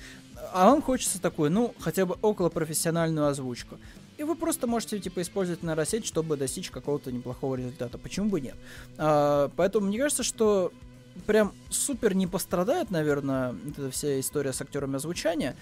[0.52, 3.78] А вам хочется такой, ну, хотя бы около профессиональную озвучку.
[4.18, 7.96] И вы просто можете, типа, использовать нейросеть, чтобы достичь какого-то неплохого результата.
[7.98, 8.54] Почему бы нет?
[8.98, 10.72] А, поэтому мне кажется, что
[11.26, 15.56] прям супер не пострадает, наверное, эта вся история с актерами озвучания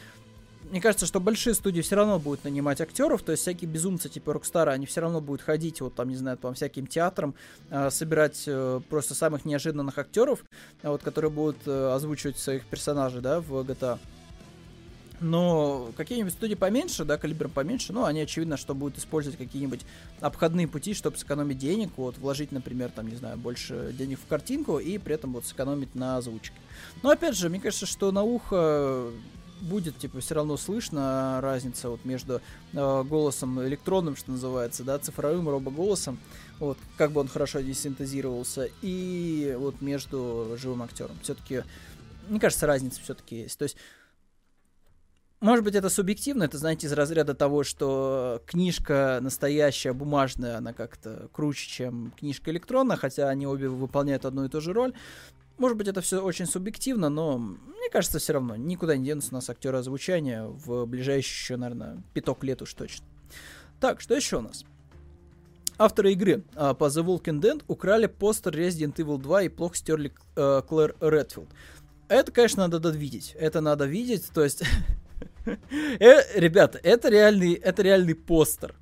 [0.71, 4.35] мне кажется, что большие студии все равно будут нанимать актеров, то есть всякие безумцы типа
[4.35, 7.35] Рокстара, они все равно будут ходить вот там, не знаю, по всяким театрам,
[7.71, 10.45] э, собирать э, просто самых неожиданных актеров,
[10.83, 13.99] э, вот, которые будут э, озвучивать своих персонажей, да, в GTA.
[15.21, 19.83] Но какие-нибудь студии поменьше, да, калибром поменьше, ну, они, очевидно, что будут использовать какие-нибудь
[20.21, 24.79] обходные пути, чтобы сэкономить денег, вот, вложить, например, там, не знаю, больше денег в картинку
[24.79, 26.55] и при этом вот сэкономить на озвучке.
[27.03, 29.11] Но, опять же, мне кажется, что на ухо
[29.61, 32.41] будет, типа, все равно слышно разница вот между
[32.73, 36.19] э, голосом электронным, что называется, да, цифровым робоголосом,
[36.59, 41.17] вот, как бы он хорошо десинтезировался, и вот между живым актером.
[41.23, 41.63] Все-таки,
[42.29, 43.59] мне кажется, разница все-таки есть.
[43.59, 43.77] То есть,
[45.41, 51.29] может быть, это субъективно, это, знаете, из разряда того, что книжка настоящая, бумажная, она как-то
[51.33, 54.93] круче, чем книжка электронная, хотя они обе выполняют одну и ту же роль.
[55.61, 59.35] Может быть, это все очень субъективно, но мне кажется, все равно никуда не денутся у
[59.35, 63.05] нас актеры озвучания в ближайшие еще, наверное, пяток лет уж точно.
[63.79, 64.65] Так, что еще у нас?
[65.77, 70.15] Авторы игры а, по The Walking Dead украли постер Resident Evil 2 и плохо стерли
[70.35, 71.51] а, Клэр Редфилд.
[72.09, 73.37] Это, конечно, надо видеть.
[73.39, 74.63] Это надо видеть, то есть...
[75.45, 78.75] э, ребята, это реальный, это реальный постер.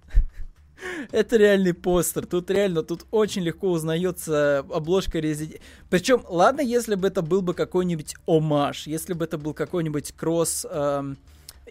[1.11, 2.26] Это реальный постер.
[2.26, 5.61] Тут реально, тут очень легко узнается обложка Resident...
[5.91, 10.66] Причем, ладно, если бы это был бы какой-нибудь омаж, если бы это был какой-нибудь кросс...
[10.70, 11.18] Эм,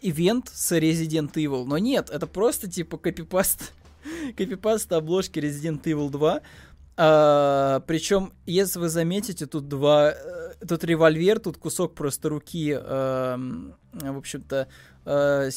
[0.02, 3.74] ивент с Resident Evil, но нет, это просто типа копипаст,
[4.38, 6.42] копипаст обложки Resident Evil 2,
[6.98, 13.38] а, причем, если вы заметите, тут два, э, тут револьвер, тут кусок просто руки, э,
[13.94, 14.68] в общем-то,
[15.06, 15.50] э,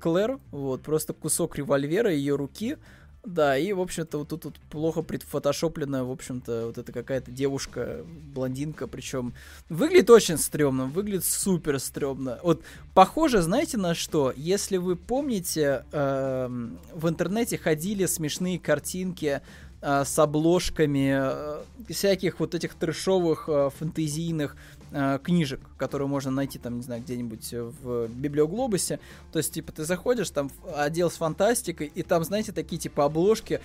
[0.00, 2.78] Клэр, вот, просто кусок револьвера, ее руки,
[3.22, 8.02] да, и, в общем-то, вот тут вот плохо предфотошопленная, в общем-то, вот эта какая-то девушка,
[8.06, 9.34] блондинка, причем
[9.68, 12.38] выглядит очень стрёмно, выглядит супер стрёмно.
[12.42, 12.62] Вот
[12.94, 14.32] похоже, знаете на что?
[14.34, 16.48] Если вы помните, э,
[16.94, 19.42] в интернете ходили смешные картинки
[19.82, 24.56] с обложками э, всяких вот этих трешовых э, фэнтезийных
[24.92, 29.00] э, книжек, которые можно найти там, не знаю, где-нибудь в библиоглобусе.
[29.32, 33.60] То есть, типа, ты заходишь там отдел с фантастикой, и там, знаете, такие, типа, обложки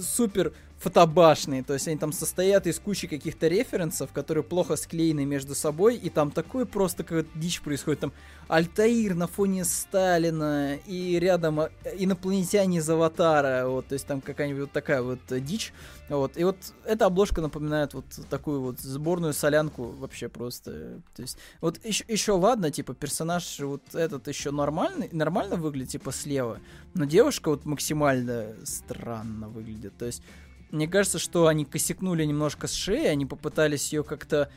[0.00, 0.52] супер
[0.84, 5.96] фотобашные, то есть они там состоят из кучи каких-то референсов, которые плохо склеены между собой,
[5.96, 8.12] и там такое просто как дичь происходит, там
[8.48, 14.60] Альтаир на фоне Сталина, и рядом э, инопланетяне из Аватара, вот, то есть там какая-нибудь
[14.60, 15.72] вот такая вот дичь,
[16.10, 21.38] вот, и вот эта обложка напоминает вот такую вот сборную солянку вообще просто, то есть,
[21.62, 26.58] вот еще, еще ладно, типа, персонаж вот этот еще нормальный, нормально выглядит, типа, слева,
[26.92, 30.22] но девушка вот максимально странно выглядит, то есть,
[30.74, 34.50] мне кажется, что они косякнули немножко с шеи, они попытались ее как-то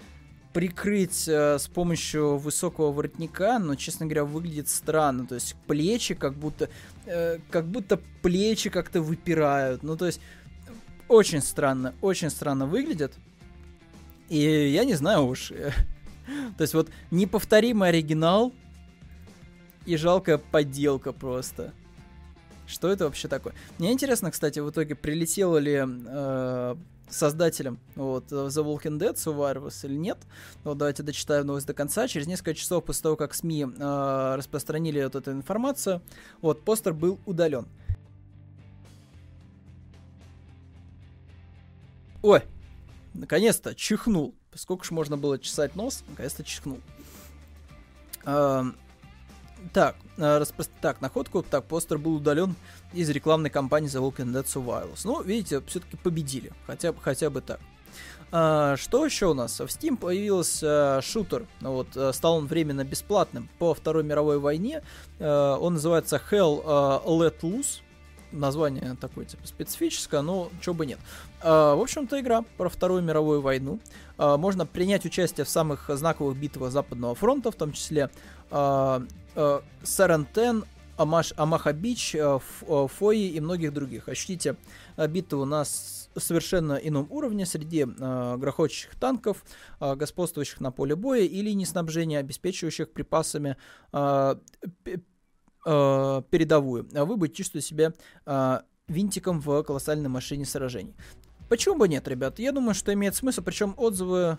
[0.51, 5.28] прикрыть э, с помощью высокого воротника, но, честно говоря, выглядит странно.
[5.28, 6.70] То есть плечи как будто,
[7.05, 9.84] э, как будто плечи как-то выпирают.
[9.84, 10.20] Ну, то есть
[11.07, 13.13] очень странно, очень странно выглядят.
[14.30, 15.49] И я не знаю уж.
[16.57, 18.51] то есть вот неповторимый оригинал
[19.86, 21.74] и жалкая подделка просто.
[22.68, 23.53] Что это вообще такое?
[23.80, 26.76] Мне интересно, кстати, в итоге прилетело ли э,
[27.09, 30.18] создателям вот, The Walking Dead Survivors или нет.
[30.65, 32.07] Вот давайте дочитаем новость до конца.
[32.07, 36.01] Через несколько часов после того, как СМИ э, распространили вот эту информацию,
[36.41, 37.68] вот, постер был удален.
[42.22, 42.41] Ой,
[43.13, 44.36] наконец-то чихнул.
[44.53, 46.82] Сколько ж можно было чесать нос, наконец-то чихнул.
[48.26, 48.63] Э,
[49.68, 50.65] так, э, распро...
[50.82, 52.55] так, находку, так, постер был удален
[52.93, 55.01] из рекламной кампании The Walking Dead Survivors.
[55.03, 57.59] Ну, видите, все-таки победили, хотя, хотя бы так.
[58.32, 59.59] А, что еще у нас?
[59.59, 64.84] В Steam появился шутер, вот, э, стал он временно бесплатным по Второй мировой войне.
[65.20, 66.63] А, он называется Hell
[67.05, 67.82] Let Loose.
[68.34, 70.99] Название такое, типа, специфическое, но чего бы нет.
[71.41, 73.80] А, в общем-то, игра про Вторую мировую войну.
[74.18, 78.37] А, можно принять участие в самых знаковых битвах Западного фронта, в том числе а, а,
[78.50, 80.64] Сарантен,
[80.98, 84.10] Амаш, Амаха Бич, э, э, Фои и многих других.
[84.10, 84.56] Ощутите
[85.10, 89.43] битву на совершенно ином уровне среди э, грохочущих танков,
[89.80, 93.58] э, господствующих на поле боя и линий снабжения, обеспечивающих припасами
[93.93, 94.36] э,
[95.66, 96.89] э, передовую.
[96.95, 97.93] А вы будете чувствовать себя
[98.26, 100.95] э, винтиком в колоссальной машине сражений.
[101.48, 102.39] Почему бы нет, ребят?
[102.39, 104.38] Я думаю, что имеет смысл, причем отзывы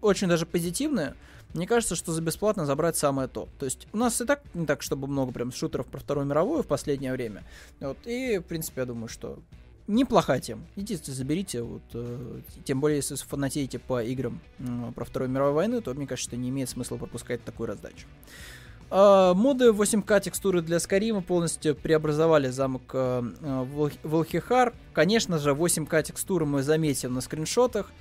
[0.00, 1.16] очень даже позитивные.
[1.54, 3.48] Мне кажется, что за бесплатно забрать самое то.
[3.58, 6.62] То есть у нас и так не так, чтобы много прям шутеров про Вторую мировую
[6.62, 7.44] в последнее время.
[7.80, 9.38] Вот, и, в принципе, я думаю, что
[9.86, 10.62] неплохая тема.
[10.76, 11.62] Идите, заберите.
[11.62, 16.06] Вот, э, тем более, если фанатеете по играм э, про Вторую мировую войну, то мне
[16.06, 18.06] кажется, что не имеет смысла пропускать такую раздачу.
[18.90, 24.72] Uh, моды 8К текстуры для Скарима полностью преобразовали замок uh, Волхихар.
[24.94, 27.92] Конечно же, 8К текстуры мы заметим на скриншотах.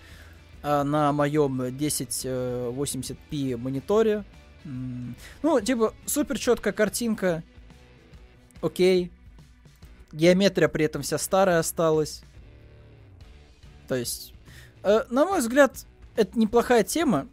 [0.84, 4.24] На моем 1080p мониторе.
[4.64, 7.44] Ну, типа, супер четкая картинка.
[8.62, 9.12] Окей.
[10.12, 12.22] Геометрия при этом вся старая осталась.
[13.88, 14.34] То есть,
[14.84, 17.28] э, на мой взгляд, это неплохая тема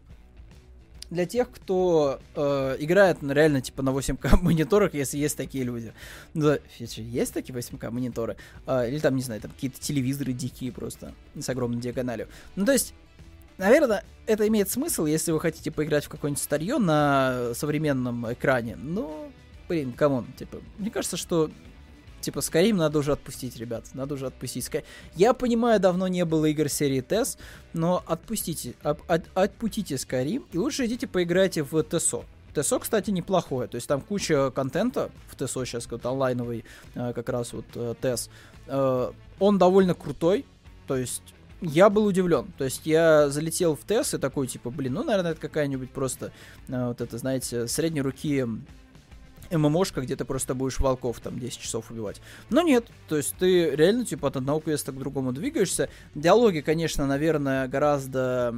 [1.11, 5.93] для тех, кто э, играет ну, реально типа на 8К мониторах, если есть такие люди.
[6.35, 8.37] Да, есть такие 8К мониторы?
[8.67, 12.29] Э, или там, не знаю, там какие-то телевизоры дикие просто с огромной диагональю.
[12.57, 12.95] Ну, то есть,
[13.59, 18.77] Наверное, это имеет смысл, если вы хотите поиграть в какое-нибудь старье на современном экране.
[18.77, 19.29] Но,
[19.69, 21.51] блин, come on, типа, мне кажется, что
[22.21, 24.67] типа, Skyrim надо уже отпустить, ребят, надо уже отпустить.
[24.67, 24.83] Sky...
[25.15, 27.39] Я понимаю, давно не было игр серии TES,
[27.75, 32.25] но отпустите, от, от, отпустите Skyrim и лучше идите поиграйте в TESO.
[32.55, 33.69] TESO, кстати, неплохое.
[33.69, 37.95] То есть там куча контента в TESO сейчас, вот онлайновый, э, как раз вот э,
[38.01, 38.31] ТЭС.
[38.67, 40.47] Э, он довольно крутой.
[40.87, 41.23] То есть
[41.65, 42.53] я был удивлен.
[42.59, 46.33] То есть я залетел в тест и такой, типа, блин, ну, наверное, это какая-нибудь просто,
[46.69, 48.47] э, вот это, знаете, средней руки
[49.51, 52.21] ММОшка, где ты просто будешь волков там 10 часов убивать.
[52.51, 55.89] Но нет, то есть ты реально типа от одного квеста к другому двигаешься.
[56.15, 58.55] Диалоги, конечно, наверное, гораздо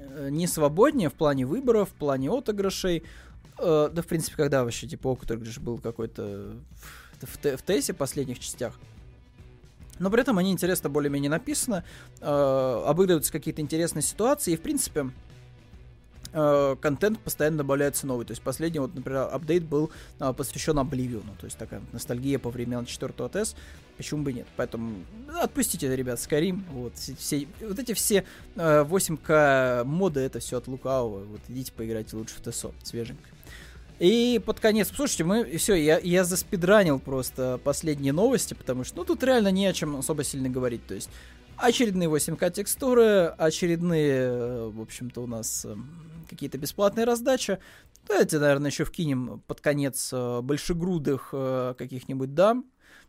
[0.00, 3.04] э, не свободнее в плане выборов, в плане отыгрышей.
[3.58, 6.56] Э, да, в принципе, когда вообще типа отыгрыш был какой-то
[7.20, 8.78] в, в, в тесте последних частях.
[9.98, 11.84] Но при этом они интересно более-менее написаны,
[12.20, 15.10] э, обыгрываются какие-то интересные ситуации, и, в принципе,
[16.32, 18.26] э, контент постоянно добавляется новый.
[18.26, 19.90] То есть последний, вот, например, апдейт был
[20.20, 23.56] э, посвящен Обливиону, то есть такая ностальгия по временам 4 ТС,
[23.96, 24.46] почему бы нет.
[24.56, 25.04] Поэтому
[25.40, 28.24] отпустите, ребят, Skyrim, вот, все, вот эти все
[28.54, 33.35] э, 8К моды, это все от лукавого, вот, идите поиграйте лучше в ТСО, свеженько.
[33.98, 39.04] И под конец, слушайте, мы все, я, я заспидранил просто последние новости, потому что, ну,
[39.04, 40.86] тут реально не о чем особо сильно говорить.
[40.86, 41.08] То есть,
[41.56, 45.74] очередные 8К текстуры, очередные, э, в общем-то, у нас э,
[46.28, 47.58] какие-то бесплатные раздачи.
[48.06, 51.30] Давайте, наверное, еще вкинем под конец э, большегрудых
[51.78, 52.66] каких-нибудь дам,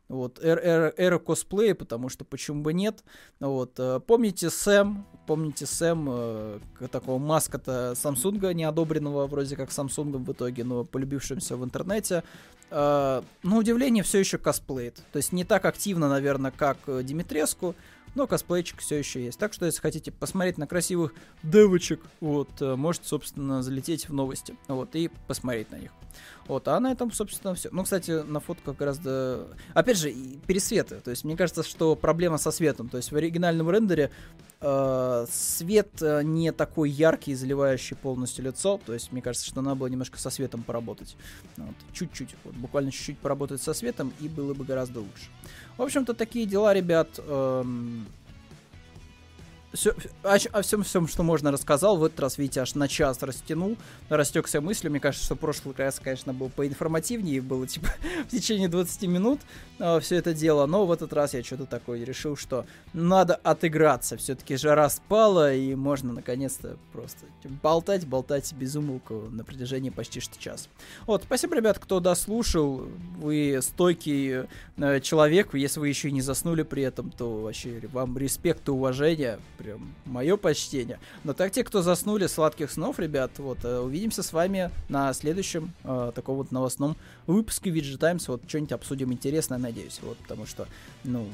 [0.09, 3.03] вот, эра, эра косплея, потому что почему бы нет.
[3.39, 6.59] Вот, э, помните Сэм, помните Сэм, э,
[6.91, 12.23] такого маскота Самсунга, неодобренного вроде как Самсунгом в итоге, но полюбившимся в интернете.
[12.69, 14.95] Э, на удивление все еще косплеит.
[15.11, 17.75] То есть не так активно, наверное, как Димитреску,
[18.15, 19.39] но косплейчик все еще есть.
[19.39, 24.55] Так что, если хотите посмотреть на красивых девочек, вот, э, можете, собственно, залететь в новости,
[24.67, 25.91] вот, и посмотреть на них.
[26.47, 27.69] Вот, а на этом, собственно, все.
[27.71, 29.47] Ну, кстати, на фотках гораздо...
[29.73, 30.13] Опять же,
[30.45, 31.01] пересветы.
[31.01, 32.89] То есть, мне кажется, что проблема со светом.
[32.89, 34.11] То есть, в оригинальном рендере
[34.61, 38.79] э, свет э, не такой яркий, заливающий полностью лицо.
[38.85, 41.17] То есть, мне кажется, что надо было немножко со светом поработать.
[41.57, 42.35] Вот, чуть-чуть.
[42.45, 45.29] Вот, буквально чуть-чуть поработать со светом, и было бы гораздо лучше.
[45.77, 47.19] В общем-то, такие дела, ребят.
[47.19, 48.05] Эм...
[49.73, 49.93] все,
[50.23, 51.97] о, о всем, всем, что можно, рассказал.
[51.97, 53.77] В этот раз, видите, аж на час растянул,
[54.09, 54.91] растекся мыслью.
[54.91, 57.89] Мне кажется, что прошлый раз, конечно, был поинформативнее, было типа
[58.27, 59.41] в течение 20 минут
[59.79, 60.65] э, все это дело.
[60.65, 64.15] Но в этот раз я что-то такое решил, что надо отыграться.
[64.17, 67.25] Все-таки жара спала, и можно наконец-то просто
[67.61, 70.69] болтать, болтать без умолку на протяжении почти что час.
[71.05, 72.87] Вот, спасибо, ребят, кто дослушал.
[73.17, 74.45] Вы стойкий
[74.77, 75.53] э, человек.
[75.53, 80.37] Если вы еще не заснули при этом, то вообще вам респект и уважение прям мое
[80.37, 80.99] почтение.
[81.23, 85.73] Но так те, кто заснули, сладких снов, ребят, вот, э, увидимся с вами на следующем
[85.83, 86.95] э, таком вот новостном
[87.25, 90.67] выпуске VG Times, вот, что-нибудь обсудим интересное, надеюсь, вот, потому что,
[91.03, 91.27] ну,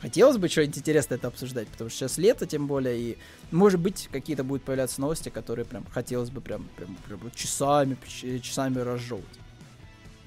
[0.00, 3.18] хотелось бы что-нибудь интересное это обсуждать, потому что сейчас лето, тем более, и,
[3.50, 7.96] может быть, какие-то будут появляться новости, которые прям хотелось бы прям, прям, прям часами,
[8.40, 9.38] часами разжевывать.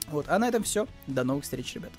[0.08, 0.88] Вот, а на этом все.
[1.08, 1.92] До новых встреч, ребят.